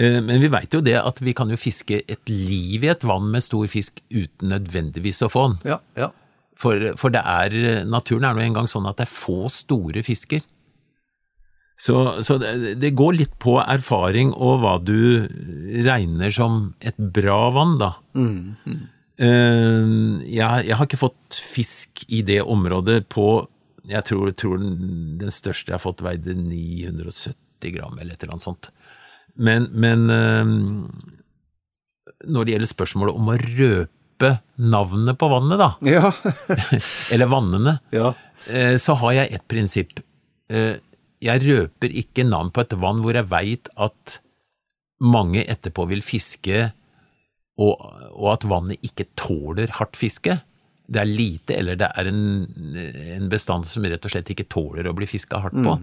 Eh, 0.00 0.20
Men 0.24 0.40
vi 0.42 0.50
veit 0.52 0.74
jo 0.74 0.82
det 0.84 0.96
at 1.00 1.20
vi 1.24 1.34
kan 1.36 1.50
jo 1.52 1.60
fiske 1.60 2.02
et 2.08 2.30
liv 2.30 2.84
i 2.84 2.92
et 2.92 3.04
vann 3.06 3.28
med 3.32 3.44
stor 3.44 3.66
fisk 3.70 4.00
uten 4.10 4.52
nødvendigvis 4.52 5.22
å 5.26 5.32
få 5.32 5.48
den. 5.50 5.58
Ja, 5.74 5.80
ja. 5.98 6.10
For, 6.60 6.92
for 7.00 7.10
det 7.10 7.24
er, 7.26 7.84
naturen 7.90 8.28
er 8.28 8.36
nå 8.36 8.44
engang 8.44 8.68
sånn 8.70 8.86
at 8.86 9.00
det 9.00 9.08
er 9.08 9.10
få 9.12 9.48
store 9.50 10.04
fisker. 10.06 10.44
Så, 11.84 12.22
så 12.24 12.38
det, 12.40 12.74
det 12.80 12.94
går 12.96 13.16
litt 13.18 13.32
på 13.42 13.58
erfaring 13.60 14.30
og 14.32 14.62
hva 14.62 14.78
du 14.80 15.26
regner 15.84 16.32
som 16.32 16.70
et 16.80 16.96
bra 16.96 17.50
vann, 17.52 17.74
da. 17.80 17.90
Eh, 19.20 19.90
jeg, 20.32 20.64
jeg 20.70 20.78
har 20.78 20.88
ikke 20.88 21.02
fått 21.02 21.36
fisk 21.36 22.06
i 22.08 22.22
det 22.26 22.40
området 22.40 23.04
på 23.12 23.26
Jeg 23.86 24.02
tror, 24.08 24.32
tror 24.32 24.62
den, 24.62 24.78
den 25.20 25.34
største 25.34 25.70
jeg 25.70 25.76
har 25.76 25.82
fått, 25.82 26.00
veide 26.06 26.32
970 26.38 27.74
gram, 27.74 27.98
eller 27.98 28.14
et 28.14 28.22
eller 28.24 28.38
annet 28.38 28.46
sånt. 28.46 28.70
Men, 29.36 29.68
men 29.76 30.06
uh, 30.08 30.54
når 32.24 32.46
det 32.46 32.54
gjelder 32.54 32.70
spørsmålet 32.70 33.18
om 33.18 33.28
å 33.28 33.36
røpe 33.42 34.30
navnet 34.56 35.20
på 35.20 35.28
vannet, 35.28 35.60
da, 35.60 35.70
Ja. 35.84 36.14
eller 37.12 37.28
vannene, 37.28 37.76
ja. 37.92 38.14
uh, 38.48 38.74
så 38.80 38.96
har 39.04 39.18
jeg 39.20 39.36
et 39.36 39.46
prinsipp. 39.52 40.00
Eh, 40.52 40.76
Jeg 41.24 41.40
røper 41.46 41.94
ikke 41.96 42.26
navn 42.28 42.52
på 42.52 42.64
et 42.64 42.74
vann 42.80 43.00
hvor 43.04 43.16
jeg 43.16 43.30
veit 43.30 43.70
at 43.80 44.18
mange 45.04 45.44
etterpå 45.50 45.86
vil 45.90 46.04
fiske, 46.04 46.68
og, 47.60 47.80
og 48.12 48.28
at 48.34 48.46
vannet 48.50 48.84
ikke 48.86 49.06
tåler 49.18 49.72
hardt 49.78 49.96
fiske. 49.98 50.36
Det 50.86 51.00
er 51.00 51.08
lite, 51.08 51.54
eller 51.56 51.78
det 51.80 51.86
er 51.96 52.08
en, 52.10 52.18
en 53.16 53.28
bestand 53.32 53.64
som 53.64 53.86
rett 53.88 54.04
og 54.04 54.12
slett 54.12 54.28
ikke 54.34 54.44
tåler 54.52 54.84
å 54.84 54.92
bli 54.92 55.06
fiska 55.08 55.38
hardt 55.40 55.56
på. 55.64 55.78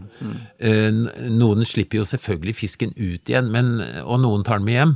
Eh, 0.62 0.92
Noen 1.34 1.66
slipper 1.66 1.98
jo 1.98 2.06
selvfølgelig 2.06 2.54
fisken 2.60 2.94
ut 3.00 3.32
igjen, 3.32 3.50
men, 3.50 3.72
og 4.06 4.20
noen 4.22 4.44
tar 4.46 4.60
den 4.62 4.68
med 4.68 4.78
hjem. 4.78 4.94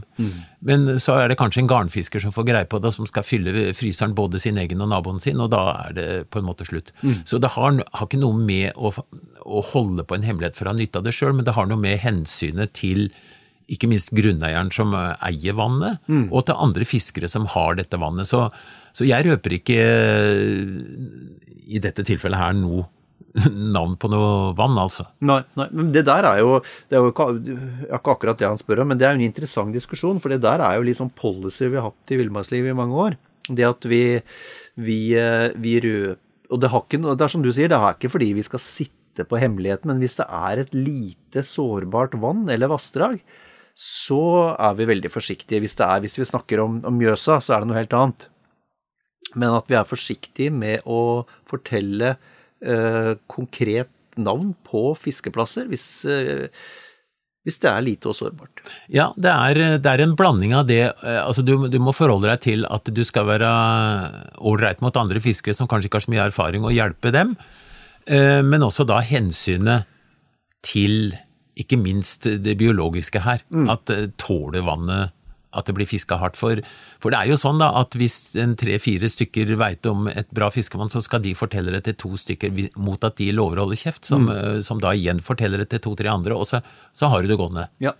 Men 0.65 0.85
så 1.01 1.15
er 1.23 1.29
det 1.33 1.39
kanskje 1.41 1.63
en 1.63 1.69
garnfisker 1.71 2.21
som 2.21 2.33
får 2.35 2.45
greie 2.51 2.69
på 2.69 2.77
det, 2.85 2.93
som 2.93 3.09
skal 3.09 3.25
fylle 3.25 3.73
fryseren 3.77 4.13
både 4.17 4.37
sin 4.41 4.57
egen 4.61 4.81
og 4.85 4.91
naboen 4.93 5.17
sin, 5.21 5.41
og 5.41 5.49
da 5.53 5.63
er 5.87 5.97
det 5.97 6.07
på 6.29 6.37
en 6.41 6.45
måte 6.51 6.65
slutt. 6.69 6.93
Så 7.25 7.41
det 7.41 7.55
har, 7.57 7.73
har 7.81 8.05
ikke 8.05 8.21
noe 8.21 8.37
med 8.37 8.77
å, 8.77 8.93
å 9.41 9.65
holde 9.73 10.05
på 10.05 10.15
en 10.19 10.25
hemmelighet 10.29 10.57
for 10.57 10.69
å 10.69 10.73
ha 10.75 10.77
nytte 10.77 11.01
av 11.01 11.09
det 11.09 11.13
sjøl, 11.17 11.33
men 11.33 11.45
det 11.49 11.57
har 11.57 11.65
noe 11.69 11.81
med 11.81 11.97
hensynet 12.05 12.77
til 12.77 13.07
ikke 13.73 13.89
minst 13.89 14.11
grunneieren 14.13 14.69
som 14.69 14.93
eier 14.93 15.55
vannet, 15.57 15.97
og 16.29 16.45
til 16.45 16.59
andre 16.61 16.85
fiskere 16.85 17.25
som 17.25 17.47
har 17.49 17.73
dette 17.81 17.97
vannet. 17.97 18.29
Så, 18.29 18.51
så 18.95 19.07
jeg 19.07 19.27
røper 19.27 19.57
ikke 19.57 19.79
eh, 19.83 20.75
i 21.75 21.81
dette 21.83 22.05
tilfellet 22.07 22.39
her 22.39 22.55
noe 22.57 22.85
navn 23.75 23.97
på 23.99 24.09
noe 24.11 24.53
vann, 24.55 24.77
altså. 24.79 25.07
Nei, 25.27 25.41
nei, 25.59 25.67
men 25.75 25.91
det 25.95 26.05
der 26.07 26.27
er 26.29 26.39
jo, 26.39 26.59
det 26.87 26.95
er 26.97 27.03
jo 27.03 27.11
ikke, 27.11 27.27
ikke 27.89 28.13
akkurat 28.13 28.39
det 28.39 28.47
han 28.47 28.59
spør 28.61 28.83
om, 28.83 28.93
men 28.93 28.99
det 28.99 29.07
er 29.07 29.15
jo 29.15 29.21
en 29.21 29.27
interessant 29.27 29.75
diskusjon, 29.75 30.21
for 30.23 30.31
det 30.31 30.39
der 30.45 30.63
er 30.63 30.77
jo 30.77 30.85
litt 30.87 30.99
sånn 31.01 31.11
policy 31.11 31.67
vi 31.67 31.79
har 31.79 31.89
hatt 31.89 32.13
i 32.15 32.19
villmarkslivet 32.21 32.71
i 32.71 32.77
mange 32.77 33.01
år. 33.07 33.17
Det 33.45 33.65
at 33.67 33.87
vi, 33.89 34.03
vi, 34.81 34.99
eh, 35.19 35.51
vi 35.61 35.79
røper 35.83 36.21
Og 36.53 36.61
det, 36.61 36.69
ikke, 36.69 36.99
det 37.01 37.25
er 37.25 37.31
som 37.33 37.41
du 37.41 37.49
sier, 37.49 37.69
det 37.69 37.77
er 37.77 37.95
ikke 37.95 38.11
fordi 38.13 38.27
vi 38.37 38.43
skal 38.45 38.61
sitte 38.61 39.25
på 39.25 39.39
hemmeligheten, 39.41 39.89
men 39.89 39.97
hvis 39.99 40.19
det 40.19 40.27
er 40.29 40.61
et 40.61 40.75
lite 40.77 41.41
sårbart 41.41 42.13
vann 42.21 42.43
eller 42.53 42.69
vassdrag, 42.69 43.17
så 43.75 44.53
er 44.53 44.77
vi 44.77 44.87
veldig 44.87 45.09
forsiktige. 45.11 45.59
Hvis, 45.63 45.73
er, 45.81 45.99
hvis 46.03 46.19
vi 46.19 46.27
snakker 46.29 46.61
om, 46.63 46.77
om 46.85 46.95
Mjøsa, 46.95 47.39
så 47.41 47.55
er 47.55 47.63
det 47.63 47.71
noe 47.71 47.79
helt 47.79 47.95
annet. 47.97 48.27
Men 49.33 49.57
at 49.57 49.67
vi 49.71 49.77
er 49.79 49.89
forsiktige 49.89 50.53
med 50.53 50.85
å 50.87 51.25
fortelle 51.49 52.15
eh, 52.61 53.13
konkret 53.31 53.91
navn 54.21 54.53
på 54.67 54.93
fiskeplasser 54.99 55.67
hvis, 55.71 55.87
eh, 56.07 56.47
hvis 57.45 57.59
det 57.63 57.71
er 57.71 57.83
lite 57.83 58.11
og 58.11 58.15
sårbart. 58.17 58.63
Ja, 58.91 59.09
det 59.17 59.33
er, 59.33 59.61
det 59.81 59.91
er 59.91 60.05
en 60.05 60.15
blanding 60.17 60.55
av 60.57 60.69
det 60.69 60.83
eh, 60.87 61.19
Altså, 61.23 61.43
du, 61.45 61.67
du 61.71 61.79
må 61.83 61.95
forholde 61.95 62.29
deg 62.31 62.45
til 62.45 62.69
at 62.69 62.87
du 62.87 63.03
skal 63.07 63.27
være 63.33 63.49
ålreit 64.39 64.85
mot 64.85 64.95
andre 65.01 65.23
fiskere 65.23 65.57
som 65.57 65.69
kanskje 65.71 65.89
ikke 65.89 66.01
har 66.01 66.07
så 66.07 66.15
mye 66.15 66.29
erfaring, 66.29 66.67
og 66.67 66.75
hjelpe 66.75 67.11
dem, 67.15 67.35
eh, 68.07 68.41
men 68.45 68.65
også 68.65 68.87
da 68.87 69.01
hensynet 69.03 69.89
til 70.65 71.13
ikke 71.55 71.77
minst 71.79 72.27
det 72.43 72.57
biologiske 72.59 73.21
her. 73.23 73.43
At 73.71 73.91
eh, 73.93 74.09
tåler 74.19 74.65
vannet 74.65 75.14
at 75.55 75.67
det 75.67 75.75
blir 75.77 75.89
fiska 75.89 76.17
hardt. 76.21 76.37
For, 76.39 76.61
for, 77.01 77.13
det 77.13 77.19
er 77.19 77.31
jo 77.31 77.39
sånn 77.39 77.61
da, 77.61 77.71
at 77.81 77.97
hvis 77.99 78.35
tre-fire 78.59 79.09
stykker 79.11 79.55
veit 79.59 79.87
om 79.89 80.09
et 80.11 80.29
bra 80.35 80.51
fiskevann, 80.53 80.91
så 80.91 81.03
skal 81.03 81.23
de 81.25 81.35
fortelle 81.37 81.73
det 81.75 81.85
til 81.87 81.97
to 82.05 82.13
stykker 82.19 82.53
mot 82.81 83.03
at 83.07 83.17
de 83.21 83.31
lover 83.35 83.61
å 83.61 83.67
holde 83.67 83.79
kjeft, 83.79 84.05
som, 84.07 84.27
mm. 84.29 84.63
som 84.67 84.81
da 84.83 84.95
igjen 84.95 85.23
forteller 85.23 85.63
det 85.63 85.71
til 85.73 85.85
to-tre 85.87 86.11
andre, 86.11 86.37
og 86.37 86.49
så, 86.49 86.61
så, 86.95 87.11
har 87.13 87.23
du 87.23 87.31
det 87.31 87.39
gående. 87.39 87.69
Ja. 87.83 87.95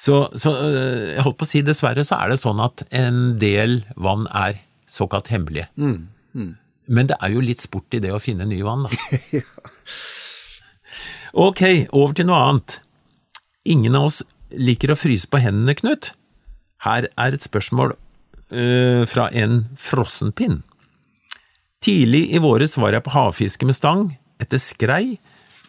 Så, 0.00 0.22
så, 0.40 0.54
jeg 0.64 1.26
holdt 1.26 1.40
på 1.40 1.46
å 1.46 1.50
si 1.50 1.60
dessverre 1.66 2.06
så 2.08 2.22
er 2.22 2.32
det 2.32 2.40
sånn 2.40 2.62
at 2.64 2.86
en 2.96 3.36
del 3.40 3.82
vann 4.00 4.24
er 4.32 4.62
såkalt 4.90 5.28
hemmelige. 5.32 5.68
Mm. 5.76 6.08
Mm. 6.34 6.54
Men 6.90 7.10
det 7.10 7.20
er 7.22 7.34
jo 7.34 7.44
litt 7.44 7.62
sport 7.62 7.94
i 7.94 8.00
det 8.02 8.10
å 8.14 8.22
finne 8.22 8.48
nye 8.48 8.66
vann, 8.66 8.88
da. 8.88 9.20
ja. 9.36 9.44
Ok, 11.30 11.60
over 11.94 12.14
til 12.18 12.26
noe 12.26 12.40
annet. 12.42 12.80
Ingen 13.70 13.94
av 13.94 14.08
oss 14.08 14.16
liker 14.50 14.90
å 14.90 14.98
fryse 14.98 15.28
på 15.30 15.38
hendene, 15.38 15.76
Knut. 15.78 16.10
Her 16.84 17.08
er 17.08 17.36
et 17.36 17.44
spørsmål 17.44 17.94
uh, 17.96 19.04
fra 19.08 19.28
en 19.36 19.64
frossenpinn. 19.78 20.62
Tidlig 21.80 22.26
i 22.36 22.40
våres 22.42 22.76
var 22.80 22.92
jeg 22.92 23.04
på 23.06 23.14
havfiske 23.14 23.68
med 23.68 23.76
stang 23.76 24.06
etter 24.40 24.60
skrei 24.60 25.18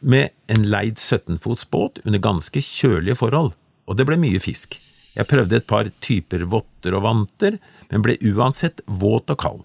med 0.02 0.32
en 0.52 0.66
leid 0.72 1.00
17-fots 1.00 1.68
båt 1.72 2.02
under 2.04 2.20
ganske 2.24 2.64
kjølige 2.64 3.20
forhold, 3.20 3.54
og 3.88 3.98
det 3.98 4.08
ble 4.10 4.18
mye 4.20 4.42
fisk. 4.44 4.80
Jeg 5.16 5.28
prøvde 5.28 5.60
et 5.60 5.68
par 5.68 5.90
typer 6.04 6.46
votter 6.52 6.96
og 6.98 7.06
vanter, 7.06 7.58
men 7.92 8.04
ble 8.04 8.18
uansett 8.32 8.82
våt 8.88 9.32
og 9.32 9.40
kald. 9.40 9.62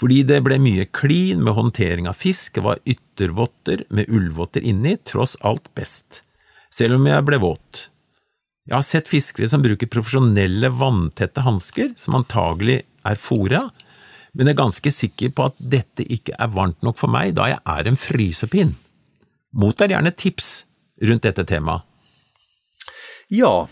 Fordi 0.00 0.22
det 0.28 0.42
ble 0.44 0.58
mye 0.60 0.88
klin 0.92 1.42
med 1.44 1.56
håndtering 1.56 2.08
av 2.08 2.18
fisk, 2.20 2.60
var 2.64 2.82
yttervotter 2.84 3.86
med 3.88 4.10
ullvotter 4.12 4.64
inni 4.64 4.96
tross 5.08 5.36
alt 5.40 5.70
best, 5.76 6.22
selv 6.72 6.98
om 6.98 7.08
jeg 7.08 7.24
ble 7.28 7.40
våt. 7.40 7.86
Jeg 8.66 8.74
har 8.74 8.82
sett 8.82 9.06
fiskere 9.06 9.46
som 9.46 9.62
bruker 9.62 9.86
profesjonelle 9.86 10.72
vanntette 10.74 11.44
hansker, 11.46 11.92
som 11.94 12.16
antagelig 12.18 12.80
er 13.06 13.18
fora, 13.20 13.68
men 14.34 14.50
er 14.50 14.58
ganske 14.58 14.90
sikker 14.90 15.30
på 15.36 15.46
at 15.52 15.60
dette 15.62 16.02
ikke 16.02 16.34
er 16.34 16.50
varmt 16.50 16.82
nok 16.82 16.98
for 16.98 17.12
meg, 17.12 17.36
da 17.38 17.46
jeg 17.52 17.62
er 17.62 17.86
en 17.86 17.98
frysepinn. 18.00 18.74
Mottar 19.54 19.94
gjerne 19.94 20.10
tips 20.10 20.50
rundt 21.06 21.28
dette 21.28 21.46
temaet. 21.48 21.86
Ja, 23.32 23.68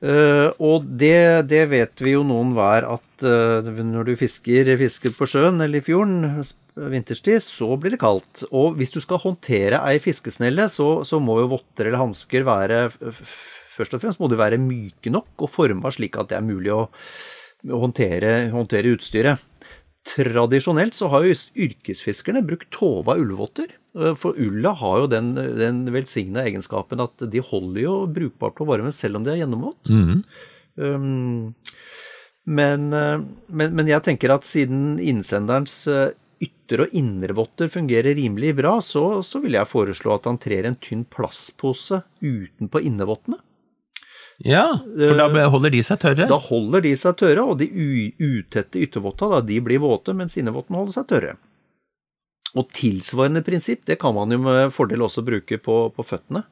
Uh, 0.00 0.48
og 0.64 0.86
det, 0.96 1.44
det, 1.50 1.66
vet 1.68 2.00
vi 2.00 2.14
jo 2.14 2.22
noen 2.24 2.54
hver 2.56 2.86
at 2.88 3.24
uh, 3.28 3.66
når 3.68 4.06
du 4.08 4.14
fisker, 4.16 4.70
fisker, 4.80 5.12
på 5.12 5.26
sjøen 5.28 5.60
eller 5.60 5.82
i 5.82 5.84
fjorden 5.84 6.40
vinterstid, 6.88 7.42
så 7.44 7.76
blir 7.76 7.92
det 7.92 8.00
kaldt. 8.00 8.46
Og 8.48 8.78
hvis 8.78 8.94
du 8.94 8.96
skal 9.04 9.20
håndtere 9.20 9.82
ei 9.84 9.98
fiskesnelle, 10.00 10.70
så, 10.72 11.02
så 11.04 11.20
må 11.20 11.36
jo 11.42 11.50
votter 11.52 11.90
eller 11.90 12.00
hansker 12.00 12.48
være 12.48 12.80
Først 13.80 13.96
og 13.96 14.04
fremst 14.04 14.20
må 14.22 14.28
de 14.30 14.40
være 14.40 14.60
myke 14.60 15.12
nok 15.12 15.46
og 15.46 15.52
forma 15.52 15.92
slik 15.94 16.18
at 16.20 16.30
det 16.32 16.38
er 16.38 16.46
mulig 16.46 16.72
å, 16.76 16.84
håndtere, 17.68 18.50
håndtere 18.54 18.94
utstyret. 18.96 19.46
Tradisjonelt 20.08 20.96
så 20.96 21.10
har 21.12 21.26
jo 21.26 21.36
yrkesfiskerne 21.66 22.40
brukt 22.46 22.70
tova 22.72 23.18
ullvotter. 23.20 23.74
Eh, 23.98 24.14
for 24.18 24.38
ulla 24.40 24.72
har 24.80 25.02
jo 25.02 25.10
den, 25.12 25.34
den 25.58 25.82
velsigna 25.92 26.46
egenskapen 26.48 27.02
at 27.04 27.26
de 27.32 27.42
holder 27.44 27.82
jo 27.84 27.96
brukbart 28.08 28.56
på 28.58 28.68
varmen 28.68 28.94
selv 28.96 29.20
om 29.20 29.26
de 29.26 29.34
er 29.34 29.42
gjennomvått. 29.42 29.90
Mm. 29.92 30.22
Um, 30.80 31.52
men, 32.48 32.88
eh, 32.96 33.20
men, 33.52 33.76
men, 33.76 33.90
jeg 33.90 34.06
tenker 34.06 34.32
at 34.32 34.48
siden 34.48 34.96
innsenderens 35.02 35.82
eh, 35.90 36.14
ytter- 36.40 36.86
og 36.86 36.96
indrevotter 36.96 37.68
fungerer 37.68 38.16
rimelig 38.16 38.54
bra, 38.62 38.78
så, 38.80 39.20
så 39.26 39.42
vil 39.44 39.58
jeg 39.58 39.68
foreslå 39.68 40.16
at 40.16 40.30
han 40.30 40.40
trer 40.40 40.68
en 40.68 40.78
tynn 40.80 41.04
plastpose 41.04 42.00
utenpå 42.24 42.80
innevottene. 42.88 43.42
Ja, 44.44 44.64
for 44.80 45.18
da 45.20 45.46
holder 45.52 45.74
de 45.74 45.82
seg 45.84 46.00
tørre? 46.00 46.26
Da 46.30 46.38
holder 46.40 46.84
de 46.86 46.94
seg 46.96 47.16
tørre, 47.20 47.44
og 47.44 47.60
de 47.60 47.68
utette 48.16 48.80
yttervotta 48.80 49.42
de 49.44 49.58
blir 49.64 49.82
våte, 49.82 50.14
mens 50.16 50.38
innevottene 50.40 50.80
holder 50.80 50.96
seg 50.96 51.08
tørre. 51.12 51.34
Og 52.58 52.70
tilsvarende 52.74 53.44
prinsipp 53.46 53.84
det 53.86 54.00
kan 54.00 54.14
man 54.16 54.32
jo 54.32 54.40
med 54.42 54.72
fordel 54.74 55.04
også 55.06 55.22
bruke 55.26 55.60
på, 55.62 55.76
på 55.94 56.06
føttene. 56.06 56.42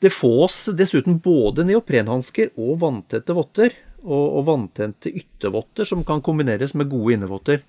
Det 0.00 0.12
fås 0.14 0.70
dessuten 0.76 1.18
både 1.20 1.66
neoprenhansker 1.68 2.54
og 2.60 2.78
vanntette 2.84 3.34
votter 3.36 3.74
og, 4.04 4.36
og 4.40 4.46
vanntente 4.48 5.12
yttervotter 5.12 5.88
som 5.88 6.04
kan 6.06 6.22
kombineres 6.24 6.72
med 6.78 6.90
gode 6.92 7.16
innevotter. 7.16 7.64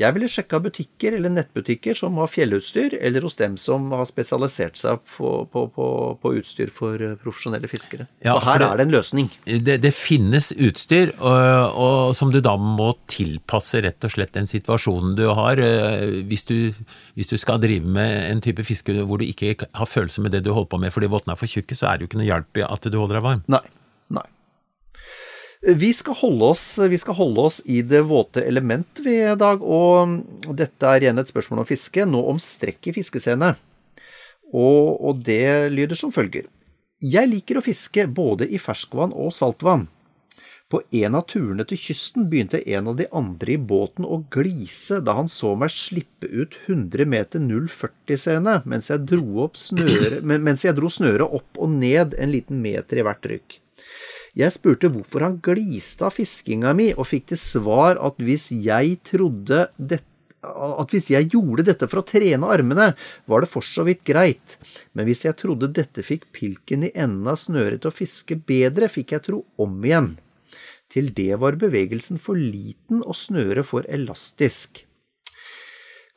Jeg 0.00 0.14
ville 0.16 0.28
sjekka 0.30 0.60
butikker 0.62 1.16
eller 1.16 1.32
nettbutikker 1.32 1.96
som 1.98 2.16
har 2.20 2.30
fjellutstyr, 2.30 2.94
eller 3.00 3.24
hos 3.26 3.36
dem 3.36 3.56
som 3.60 3.90
har 3.92 4.06
spesialisert 4.08 4.78
seg 4.80 5.00
på, 5.16 5.32
på, 5.52 5.64
på, 5.74 5.86
på 6.22 6.32
utstyr 6.38 6.72
for 6.72 7.00
eh, 7.04 7.16
profesjonelle 7.20 7.68
fiskere. 7.70 8.06
Ja, 8.24 8.36
og 8.36 8.44
her 8.46 8.62
det, 8.62 8.68
er 8.68 8.80
det 8.80 8.86
en 8.86 8.94
løsning. 8.94 9.30
Det, 9.44 9.76
det 9.82 9.92
finnes 9.96 10.52
utstyr, 10.56 11.12
og, 11.18 11.74
og, 11.74 12.14
som 12.16 12.32
du 12.32 12.40
da 12.44 12.54
må 12.60 12.92
tilpasse 13.10 13.82
rett 13.84 14.08
og 14.08 14.14
slett 14.14 14.34
den 14.36 14.48
situasjonen 14.50 15.16
du 15.18 15.26
har. 15.36 15.60
Eh, 15.60 16.22
hvis 16.30 16.46
du, 16.48 16.56
hvis 17.18 17.32
du 17.32 17.36
skal 17.40 17.60
drive 17.62 17.88
med 17.88 18.14
en 18.30 18.44
type 18.44 18.64
fiske 18.66 18.94
hvor 19.00 19.20
du 19.20 19.26
ikke 19.28 19.56
har 19.64 19.88
følelse 19.90 20.24
med 20.24 20.36
det 20.36 20.44
du 20.46 20.54
holder 20.54 20.70
på 20.70 20.80
med 20.80 20.94
fordi 20.94 21.10
vottene 21.12 21.36
er 21.36 21.40
for 21.40 21.50
tjukke, 21.50 21.76
så 21.76 21.90
er 21.90 21.98
det 21.98 22.06
jo 22.06 22.12
ikke 22.12 22.22
noe 22.22 22.30
hjelp 22.30 22.62
i 22.62 22.66
at 22.66 22.88
du 22.88 22.98
holder 22.98 23.20
deg 23.20 23.26
varm. 23.26 23.44
Nei. 23.50 23.64
Vi 25.60 25.92
skal, 25.92 26.16
oss, 26.40 26.78
vi 26.78 26.98
skal 26.98 27.14
holde 27.14 27.40
oss, 27.40 27.60
i 27.64 27.82
det 27.82 28.00
våte 28.08 28.40
element 28.48 29.00
vi 29.04 29.18
i 29.20 29.34
dag, 29.36 29.60
og 29.60 30.54
dette 30.56 30.88
er 30.88 31.04
igjen 31.04 31.20
et 31.20 31.28
spørsmål 31.28 31.60
om 31.60 31.68
fiske, 31.68 32.06
nå 32.08 32.22
om 32.32 32.40
strekk 32.40 32.88
i 32.88 32.94
fiskescene. 32.96 33.50
Og, 34.56 34.96
og 35.04 35.20
det 35.26 35.68
lyder 35.74 36.00
som 36.00 36.14
følger. 36.14 36.48
Jeg 37.04 37.28
liker 37.28 37.60
å 37.60 37.64
fiske 37.64 38.06
både 38.08 38.48
i 38.48 38.56
ferskvann 38.60 39.12
og 39.12 39.34
saltvann. 39.36 39.84
På 40.72 40.80
en 40.96 41.16
av 41.18 41.26
turene 41.28 41.64
til 41.68 41.80
kysten 41.82 42.28
begynte 42.30 42.62
en 42.64 42.88
av 42.92 42.96
de 42.96 43.10
andre 43.12 43.56
i 43.56 43.60
båten 43.60 44.06
å 44.06 44.22
glise 44.32 45.02
da 45.04 45.18
han 45.18 45.28
så 45.28 45.52
meg 45.60 45.74
slippe 45.74 46.30
ut 46.30 46.56
100 46.70 47.04
meter 47.04 47.42
040-scene 47.42 48.62
mens, 48.64 48.88
mens 50.24 50.64
jeg 50.64 50.76
dro 50.78 50.92
snøret 50.94 51.40
opp 51.40 51.58
og 51.58 51.74
ned 51.74 52.14
en 52.16 52.32
liten 52.32 52.62
meter 52.64 53.02
i 53.02 53.04
hvert 53.04 53.28
rykk. 53.34 53.60
Jeg 54.38 54.54
spurte 54.54 54.90
hvorfor 54.92 55.24
han 55.26 55.40
gliste 55.42 56.06
av 56.06 56.14
fiskinga 56.14 56.72
mi, 56.76 56.90
og 56.94 57.08
fikk 57.10 57.32
til 57.32 57.40
svar 57.40 57.98
at 57.98 58.20
hvis 58.22 58.50
jeg 58.54 59.00
trodde 59.06 59.66
dette 59.76 60.06
at 60.40 60.92
hvis 60.94 61.10
jeg 61.12 61.28
gjorde 61.34 61.66
dette 61.68 61.84
for 61.84 62.00
å 62.00 62.06
trene 62.08 62.48
armene, 62.48 62.86
var 63.28 63.44
det 63.44 63.50
for 63.52 63.66
så 63.66 63.84
vidt 63.84 64.00
greit, 64.08 64.56
men 64.96 65.04
hvis 65.04 65.26
jeg 65.26 65.36
trodde 65.36 65.68
dette 65.76 66.04
fikk 66.06 66.30
pilken 66.32 66.86
i 66.88 66.92
enden 66.94 67.28
av 67.28 67.36
snøret 67.42 67.82
til 67.82 67.92
å 67.92 67.96
fiske 67.98 68.38
bedre, 68.48 68.88
fikk 68.88 69.12
jeg 69.12 69.26
tro 69.26 69.42
om 69.60 69.76
igjen. 69.84 70.14
Til 70.90 71.12
det 71.14 71.36
var 71.42 71.60
bevegelsen 71.60 72.18
for 72.18 72.40
liten 72.40 73.04
og 73.04 73.18
snøret 73.18 73.68
for 73.68 73.84
elastisk. 73.86 74.86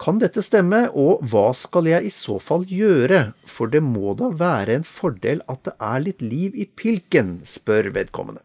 Kan 0.01 0.19
dette 0.21 0.41
stemme, 0.43 0.87
og 0.97 1.21
hva 1.29 1.51
skal 1.57 1.87
jeg 1.91 2.07
i 2.07 2.13
så 2.13 2.39
fall 2.41 2.65
gjøre, 2.69 3.33
for 3.45 3.71
det 3.71 3.83
må 3.85 4.15
da 4.19 4.31
være 4.33 4.79
en 4.79 4.87
fordel 4.87 5.43
at 5.51 5.63
det 5.67 5.75
er 5.77 6.03
litt 6.07 6.23
liv 6.23 6.57
i 6.57 6.65
pilken, 6.65 7.37
spør 7.45 7.91
vedkommende. 7.95 8.41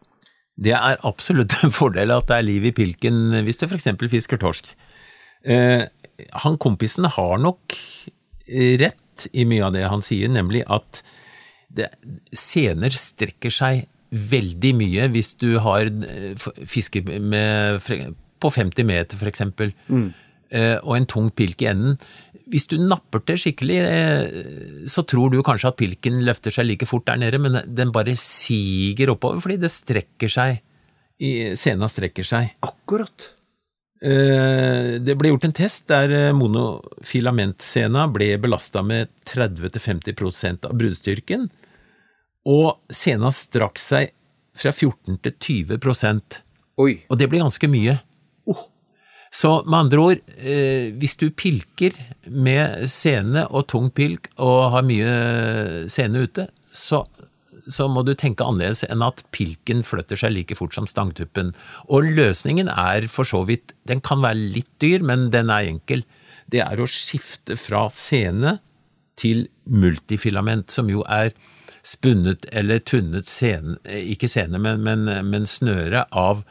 Det 0.59 0.75
er 0.75 0.99
absolutt 1.07 1.55
en 1.63 1.73
fordel 1.73 2.11
at 2.13 2.27
det 2.29 2.37
er 2.37 2.47
liv 2.47 2.69
i 2.69 2.75
pilken 2.75 3.39
hvis 3.47 3.61
du 3.61 3.65
f.eks. 3.69 3.89
fisker 4.11 4.41
torsk. 4.41 4.73
Eh, 5.47 5.85
han 6.43 6.57
kompisen 6.59 7.07
har 7.07 7.37
nok 7.39 7.75
rett 8.81 9.29
i 9.31 9.45
mye 9.47 9.65
av 9.67 9.75
det 9.75 9.85
han 9.87 10.03
sier, 10.03 10.31
nemlig 10.31 10.65
at 10.67 11.01
det, 11.69 11.89
scener 12.33 12.93
strekker 12.95 13.53
seg 13.53 13.85
veldig 14.09 14.71
mye 14.77 15.07
hvis 15.13 15.35
du 15.39 15.51
har 15.61 15.85
eh, 15.85 16.47
fiske 16.67 17.03
med, 17.05 17.85
på 18.41 18.51
50 18.51 18.87
meter, 18.89 19.19
f.eks. 19.19 19.45
Mm. 19.87 20.09
Eh, 20.49 20.77
og 20.81 20.95
en 20.97 21.07
tung 21.09 21.29
pilk 21.35 21.61
i 21.61 21.69
enden. 21.69 21.97
Hvis 22.49 22.65
du 22.71 22.79
napper 22.81 23.21
til 23.21 23.37
skikkelig, 23.37 23.77
eh, 23.85 24.85
så 24.89 25.03
tror 25.05 25.29
du 25.29 25.43
kanskje 25.45 25.69
at 25.69 25.77
pilken 25.77 26.23
løfter 26.25 26.53
seg 26.53 26.65
like 26.65 26.87
fort 26.89 27.05
der 27.05 27.19
nede, 27.21 27.37
men 27.41 27.59
den 27.67 27.93
bare 27.93 28.15
siger 28.17 29.13
oppover 29.13 29.43
fordi 29.43 29.59
det 29.61 29.73
strekker 29.73 30.33
seg. 30.33 30.63
Sena 31.59 31.89
strekker 31.91 32.25
seg. 32.25 32.55
Akkurat. 32.65 33.29
Eh, 34.01 34.97
det 35.03 35.17
ble 35.19 35.33
gjort 35.33 35.45
en 35.49 35.57
test 35.59 35.89
der 35.91 36.31
monofilamentsena 36.33 38.07
ble 38.09 38.31
belasta 38.41 38.81
med 38.81 39.11
30-50% 39.27 40.65
av 40.65 40.77
bruddstyrken, 40.79 41.49
og 42.49 42.79
sena 42.89 43.29
strakk 43.35 43.77
seg 43.77 44.15
fra 44.59 44.71
14 44.71 45.19
til 45.21 45.67
20% 45.67 46.39
Oi. 46.79 46.93
Og 47.11 47.17
det 47.19 47.27
blir 47.27 47.43
ganske 47.43 47.67
mye. 47.67 47.97
Så 49.29 49.51
med 49.65 49.77
andre 49.77 50.01
ord, 50.01 50.21
eh, 50.37 50.89
hvis 50.97 51.15
du 51.21 51.29
pilker 51.29 51.93
med 52.25 52.89
sene 52.89 53.45
og 53.49 53.67
tung 53.69 53.89
pilk 53.93 54.31
og 54.41 54.71
har 54.73 54.85
mye 54.87 55.11
sene 55.91 56.25
ute, 56.25 56.47
så, 56.73 57.03
så, 57.69 57.87
må 57.89 58.01
du 58.05 58.15
tenke 58.17 58.45
annerledes 58.45 58.83
enn 58.89 59.05
at 59.05 59.21
pilken 59.35 59.83
flytter 59.85 60.17
seg 60.17 60.33
like 60.33 60.57
fort 60.57 60.73
som 60.73 60.89
stangtuppen. 60.89 61.53
Og 61.93 62.09
løsningen 62.17 62.71
er 62.73 63.05
for 63.09 63.27
så 63.27 63.43
vidt 63.45 63.75
Den 63.89 64.01
kan 64.01 64.21
være 64.25 64.49
litt 64.57 64.71
dyr, 64.81 65.05
men 65.05 65.29
den 65.33 65.53
er 65.53 65.69
enkel. 65.69 66.03
Det 66.49 66.63
er 66.65 66.81
å 66.81 66.89
skifte 66.89 67.57
fra 67.57 67.85
sene 67.93 68.57
til 69.19 69.45
multifilament, 69.69 70.71
som 70.71 70.89
jo 70.89 71.03
er 71.05 71.33
spunnet 71.85 72.45
eller 72.55 72.81
tunnet 72.81 73.27
sene, 73.29 73.77
ikke 73.85 74.29
sene, 74.29 74.59
men, 74.61 74.81
men, 74.83 75.05
men 75.29 75.47
snøre 75.47 76.05
av 76.11 76.43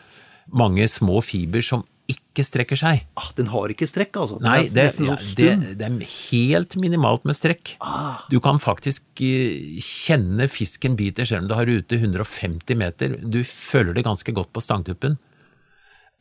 mange 0.48 0.86
små 0.88 1.20
fiber 1.24 1.64
som 1.64 1.84
ikke 2.08 2.44
strekker 2.46 2.78
seg. 2.80 3.02
Ah, 3.20 3.28
den 3.36 3.50
har 3.52 3.72
ikke 3.72 3.86
strekk, 3.88 4.16
altså? 4.16 4.38
Nei, 4.40 4.62
det, 4.72 4.86
sånn 4.96 5.12
det, 5.36 5.50
det 5.76 5.86
er 5.88 5.96
helt 6.08 6.76
minimalt 6.80 7.26
med 7.28 7.36
strekk. 7.36 7.74
Ah. 7.84 8.24
Du 8.32 8.38
kan 8.44 8.60
faktisk 8.62 9.22
eh, 9.24 9.76
kjenne 9.84 10.48
fisken 10.48 10.96
biter 10.98 11.28
selv 11.28 11.44
om 11.44 11.50
du 11.50 11.56
har 11.58 11.68
rute 11.68 11.98
150 12.00 12.80
meter. 12.80 13.18
Du 13.20 13.42
føler 13.44 13.96
det 13.96 14.06
ganske 14.08 14.34
godt 14.36 14.54
på 14.56 14.64
stangtuppen. 14.64 15.18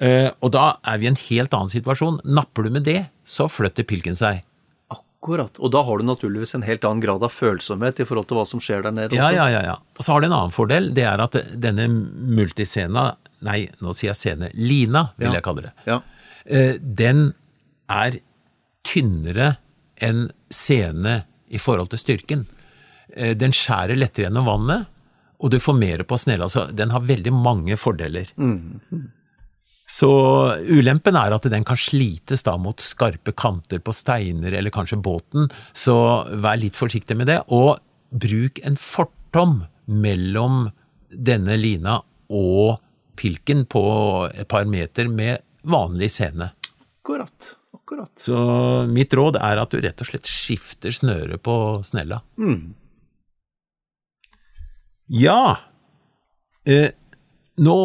Eh, 0.04 0.30
og 0.43 0.52
da 0.54 0.76
er 0.86 1.00
vi 1.00 1.08
i 1.08 1.12
en 1.13 1.21
helt 1.30 1.56
annen 1.56 1.71
situasjon. 1.71 2.19
Napper 2.28 2.67
du 2.67 2.76
med 2.76 2.88
det, 2.88 3.00
så 3.23 3.47
flytter 3.52 3.88
pilken 3.88 4.19
seg. 4.19 4.43
Akkurat. 5.17 5.58
Og 5.60 5.71
da 5.73 5.82
har 5.84 5.97
du 5.97 6.03
naturligvis 6.06 6.53
en 6.56 6.62
helt 6.67 6.84
annen 6.86 7.01
grad 7.01 7.23
av 7.25 7.32
følsomhet 7.34 7.99
i 7.99 8.06
forhold 8.06 8.27
til 8.30 8.38
hva 8.38 8.45
som 8.47 8.60
skjer 8.62 8.84
der 8.86 8.91
nede 8.93 9.15
Ja, 9.17 9.25
også. 9.25 9.36
ja, 9.36 9.47
ja, 9.49 9.62
ja. 9.65 9.75
Og 9.97 10.06
så 10.06 10.12
har 10.13 10.21
det 10.21 10.27
en 10.30 10.36
annen 10.38 10.53
fordel, 10.53 10.91
det 10.93 11.03
er 11.10 11.19
at 11.23 11.38
denne 11.58 11.88
multiscena, 12.38 13.15
nei, 13.41 13.67
nå 13.82 13.95
sier 13.97 14.12
jeg 14.13 14.19
scene, 14.21 14.51
lina 14.53 15.08
vil 15.17 15.27
Ja. 15.30 15.34
jeg 15.39 15.43
kalle 15.43 15.62
det, 15.63 15.73
Ja. 15.88 16.01
eh, 16.45 16.77
den 16.77 17.34
er 17.89 18.19
tynnere 18.84 19.58
enn 19.99 20.30
sene 20.51 21.23
i 21.49 21.58
forhold 21.58 21.89
til 21.89 21.99
styrken. 21.99 22.45
Eh, 23.15 23.34
Den 23.34 23.51
skjærer 23.51 23.97
lettere 23.97 24.27
gjennom 24.30 24.45
vannet, 24.45 24.86
og 25.39 25.49
du 25.51 25.58
får 25.60 25.77
mer 25.80 26.03
på 26.03 26.17
snella, 26.17 26.45
så 26.49 26.67
den 26.75 26.89
har 26.91 26.99
veldig 27.01 27.32
mange 27.34 27.75
fordeler. 27.77 28.27
Så 29.88 30.10
ulempen 30.67 31.15
er 31.15 31.32
at 31.32 31.45
den 31.47 31.63
kan 31.67 31.80
slites 31.80 32.43
da 32.43 32.58
mot 32.60 32.82
skarpe 32.84 33.32
kanter 33.32 33.80
på 33.80 33.93
steiner 33.95 34.58
eller 34.60 34.73
kanskje 34.73 35.00
båten, 35.00 35.47
så 35.71 36.28
vær 36.28 36.60
litt 36.60 36.76
forsiktig 36.76 37.15
med 37.15 37.32
det, 37.32 37.39
og 37.47 37.80
bruk 38.12 38.60
en 38.67 38.76
fortom 38.80 39.62
mellom 39.88 40.67
denne 41.08 41.56
lina 41.60 42.02
og 42.28 42.82
pilken 43.17 43.63
på 43.71 43.84
et 44.34 44.47
par 44.52 44.67
meter 44.67 45.08
med 45.08 45.39
vanlig 45.67 46.12
sene. 46.17 46.52
Akkurat. 47.00 47.54
Akkurat. 47.73 48.12
Så 48.19 48.36
mitt 48.91 49.13
råd 49.15 49.39
er 49.39 49.62
at 49.62 49.71
du 49.71 49.80
rett 49.80 50.04
og 50.04 50.10
slett 50.10 50.28
skifter 50.28 50.91
snøret 50.91 51.39
på 51.43 51.56
snella. 51.88 52.19
Ja, 55.08 55.56
eh, 56.67 56.91
nå, 57.63 57.80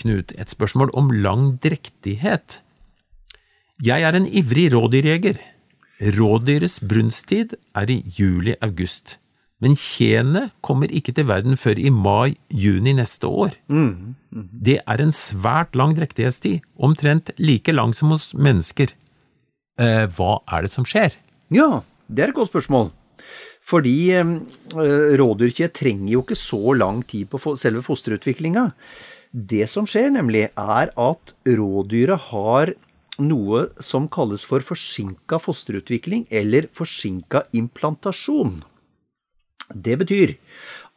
Knut, 0.00 0.32
et 0.38 0.50
spørsmål 0.50 0.92
om 0.94 1.10
lang 1.24 1.54
drektighet. 1.62 2.60
Jeg 3.82 4.02
er 4.06 4.16
en 4.16 4.26
ivrig 4.26 4.70
rådyrjeger. 4.74 5.38
Rådyrets 6.16 6.80
brunsttid 6.82 7.54
er 7.74 7.90
i 7.90 8.00
juli-august, 8.18 9.18
men 9.62 9.76
kjenet 9.78 10.50
kommer 10.60 10.90
ikke 10.90 11.14
til 11.14 11.28
verden 11.28 11.56
før 11.56 11.78
i 11.78 11.90
mai-juni 11.90 12.96
neste 12.98 13.30
år. 13.30 13.54
Det 14.66 14.80
er 14.82 15.02
en 15.02 15.14
svært 15.14 15.74
lang 15.78 15.94
drektighetstid, 15.94 16.60
omtrent 16.76 17.30
like 17.38 17.72
lang 17.72 17.94
som 17.94 18.10
hos 18.10 18.32
mennesker. 18.34 18.90
Eh, 19.78 20.06
hva 20.06 20.42
er 20.50 20.66
det 20.66 20.70
som 20.70 20.86
skjer? 20.86 21.14
Ja, 21.50 21.82
det 22.08 22.22
er 22.22 22.28
et 22.30 22.38
godt 22.38 22.50
spørsmål. 22.50 22.90
Fordi 23.64 24.12
eh, 24.12 24.34
rådyrkje 25.18 25.70
trenger 25.72 26.12
jo 26.12 26.22
ikke 26.22 26.36
så 26.36 26.74
lang 26.76 27.02
tid 27.08 27.30
på 27.30 27.56
selve 27.56 27.82
fosterutviklinga. 27.82 28.68
Det 29.34 29.66
som 29.66 29.82
skjer 29.82 30.12
nemlig, 30.14 30.44
er 30.54 30.90
at 30.94 31.32
rådyret 31.42 32.28
har 32.30 32.70
noe 33.18 33.64
som 33.82 34.06
kalles 34.06 34.44
for 34.46 34.62
forsinka 34.62 35.40
fosterutvikling, 35.42 36.28
eller 36.30 36.68
forsinka 36.70 37.42
implantasjon. 37.50 38.60
Det 39.74 39.96
betyr 39.98 40.36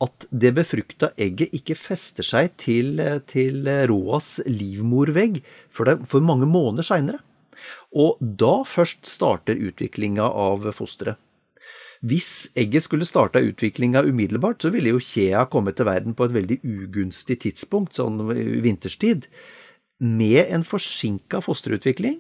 at 0.06 0.28
det 0.30 0.52
befrukta 0.54 1.10
egget 1.18 1.56
ikke 1.58 1.78
fester 1.80 2.26
seg 2.26 2.54
til, 2.62 3.02
til 3.26 3.66
råas 3.90 4.36
livmorvegg 4.46 5.40
for, 5.74 5.90
det, 5.90 6.04
for 6.06 6.22
mange 6.22 6.46
måneder 6.46 6.86
seinere. 6.86 7.24
Og 7.98 8.22
da 8.22 8.60
først 8.70 9.08
starter 9.10 9.58
utviklinga 9.58 10.30
av 10.30 10.70
fosteret. 10.78 11.18
Hvis 12.06 12.50
egget 12.58 12.86
skulle 12.86 13.08
starta 13.10 13.42
utviklinga 13.42 14.04
umiddelbart, 14.06 14.62
så 14.62 14.70
ville 14.74 14.94
jo 14.94 15.02
kjea 15.02 15.48
kommet 15.50 15.80
til 15.80 15.88
verden 15.90 16.14
på 16.18 16.28
et 16.28 16.36
veldig 16.36 16.60
ugunstig 16.62 17.40
tidspunkt, 17.46 17.98
sånn 17.98 18.22
vinterstid. 18.64 19.26
Med 19.98 20.46
en 20.54 20.66
forsinka 20.68 21.42
fosterutvikling 21.42 22.20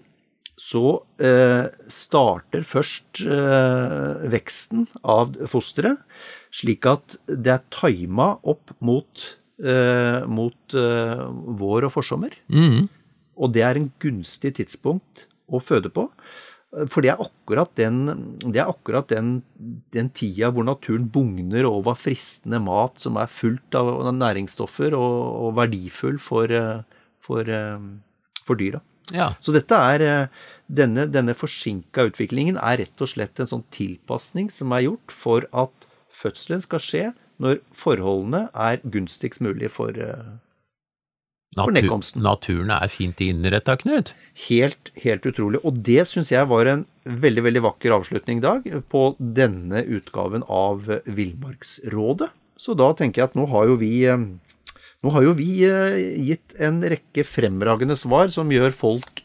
så 0.58 1.04
eh, 1.22 1.68
starter 1.94 2.64
først 2.66 3.22
eh, 3.22 4.24
veksten 4.34 4.88
av 5.06 5.36
fosteret, 5.52 6.02
slik 6.50 6.88
at 6.90 7.20
det 7.30 7.54
er 7.54 7.66
tima 7.70 8.32
opp 8.42 8.74
mot, 8.82 9.28
eh, 9.62 10.24
mot 10.26 10.78
eh, 10.82 11.26
vår 11.62 11.90
og 11.92 11.94
forsommer. 11.94 12.34
Og 13.38 13.54
det 13.54 13.68
er 13.68 13.78
en 13.78 13.92
gunstig 14.02 14.56
tidspunkt 14.58 15.28
å 15.46 15.62
føde 15.62 15.94
på. 15.94 16.08
For 16.92 17.00
det 17.04 17.14
er 17.14 17.22
akkurat 17.24 17.72
den, 17.80 18.02
det 18.44 18.60
er 18.60 18.68
akkurat 18.68 19.08
den, 19.08 19.38
den 19.96 20.10
tida 20.12 20.50
hvor 20.52 20.66
naturen 20.68 21.06
bugner 21.08 21.64
over 21.70 21.96
fristende 21.96 22.60
mat 22.60 23.00
som 23.00 23.16
er 23.22 23.32
fullt 23.32 23.78
av 23.80 24.04
næringsstoffer 24.12 24.96
og, 24.98 25.16
og 25.48 25.56
verdifull 25.62 26.20
for, 26.20 26.52
for, 27.24 27.54
for 28.44 28.60
dyra. 28.60 28.84
Ja, 29.16 29.30
Så 29.40 29.54
dette 29.56 29.78
er, 29.94 30.28
denne, 30.68 31.06
denne 31.08 31.36
forsinka 31.40 32.10
utviklingen 32.10 32.60
er 32.60 32.82
rett 32.84 33.04
og 33.04 33.14
slett 33.14 33.40
en 33.40 33.48
sånn 33.48 33.64
tilpasning 33.72 34.52
som 34.52 34.76
er 34.76 34.90
gjort 34.90 35.16
for 35.16 35.48
at 35.56 35.88
fødselen 36.12 36.64
skal 36.66 36.84
skje 36.84 37.06
når 37.40 37.62
forholdene 37.78 38.48
er 38.52 38.84
gunstigst 38.84 39.40
mulig 39.46 39.72
for 39.72 39.96
For 41.56 41.72
natur, 41.72 41.82
nedkomsten. 41.82 42.24
naturen 42.26 42.72
er 42.76 42.90
fint 42.92 43.22
innretta, 43.24 43.78
Knut. 43.80 44.12
Helt, 44.48 44.92
helt 45.02 45.26
utrolig. 45.26 45.62
Og 45.66 45.80
det 45.86 46.04
syns 46.10 46.30
jeg 46.34 46.50
var 46.50 46.70
en 46.70 46.84
veldig, 47.08 47.44
veldig 47.48 47.64
vakker 47.66 47.96
avslutning, 47.96 48.42
Dag, 48.44 48.68
på 48.92 49.04
denne 49.18 49.82
utgaven 49.86 50.44
av 50.50 50.86
Villmarksrådet. 51.08 52.30
Så 52.58 52.76
da 52.78 52.92
tenker 52.98 53.22
jeg 53.22 53.32
at 53.32 53.38
nå 53.38 53.48
har 53.50 53.70
jo 53.70 53.78
vi 53.80 53.94
eh, 54.10 54.28
nå 55.06 55.14
har 55.14 55.26
jo 55.28 55.34
vi 55.38 55.52
eh, 55.68 55.98
gitt 56.26 56.58
en 56.60 56.82
rekke 56.82 57.26
fremragende 57.28 57.96
svar 57.98 58.32
som 58.34 58.50
gjør 58.52 58.74
folk 58.76 59.24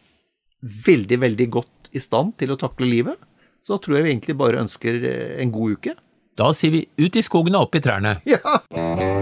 veldig, 0.87 1.19
veldig 1.25 1.49
godt 1.59 1.93
i 1.97 2.01
stand 2.01 2.37
til 2.41 2.53
å 2.53 2.61
takle 2.61 2.89
livet. 2.89 3.19
Så 3.63 3.77
da 3.77 3.83
tror 3.83 3.99
jeg 3.99 4.07
vi 4.07 4.15
egentlig 4.15 4.39
bare 4.39 4.63
ønsker 4.63 5.01
eh, 5.01 5.35
en 5.43 5.53
god 5.55 5.79
uke. 5.79 5.97
Da 6.39 6.53
sier 6.57 6.73
vi 6.73 6.87
ut 7.01 7.17
i 7.17 7.25
skogen 7.25 7.57
og 7.59 7.69
opp 7.69 7.77
i 7.81 7.85
trærne. 7.85 8.19
Ja! 8.29 8.63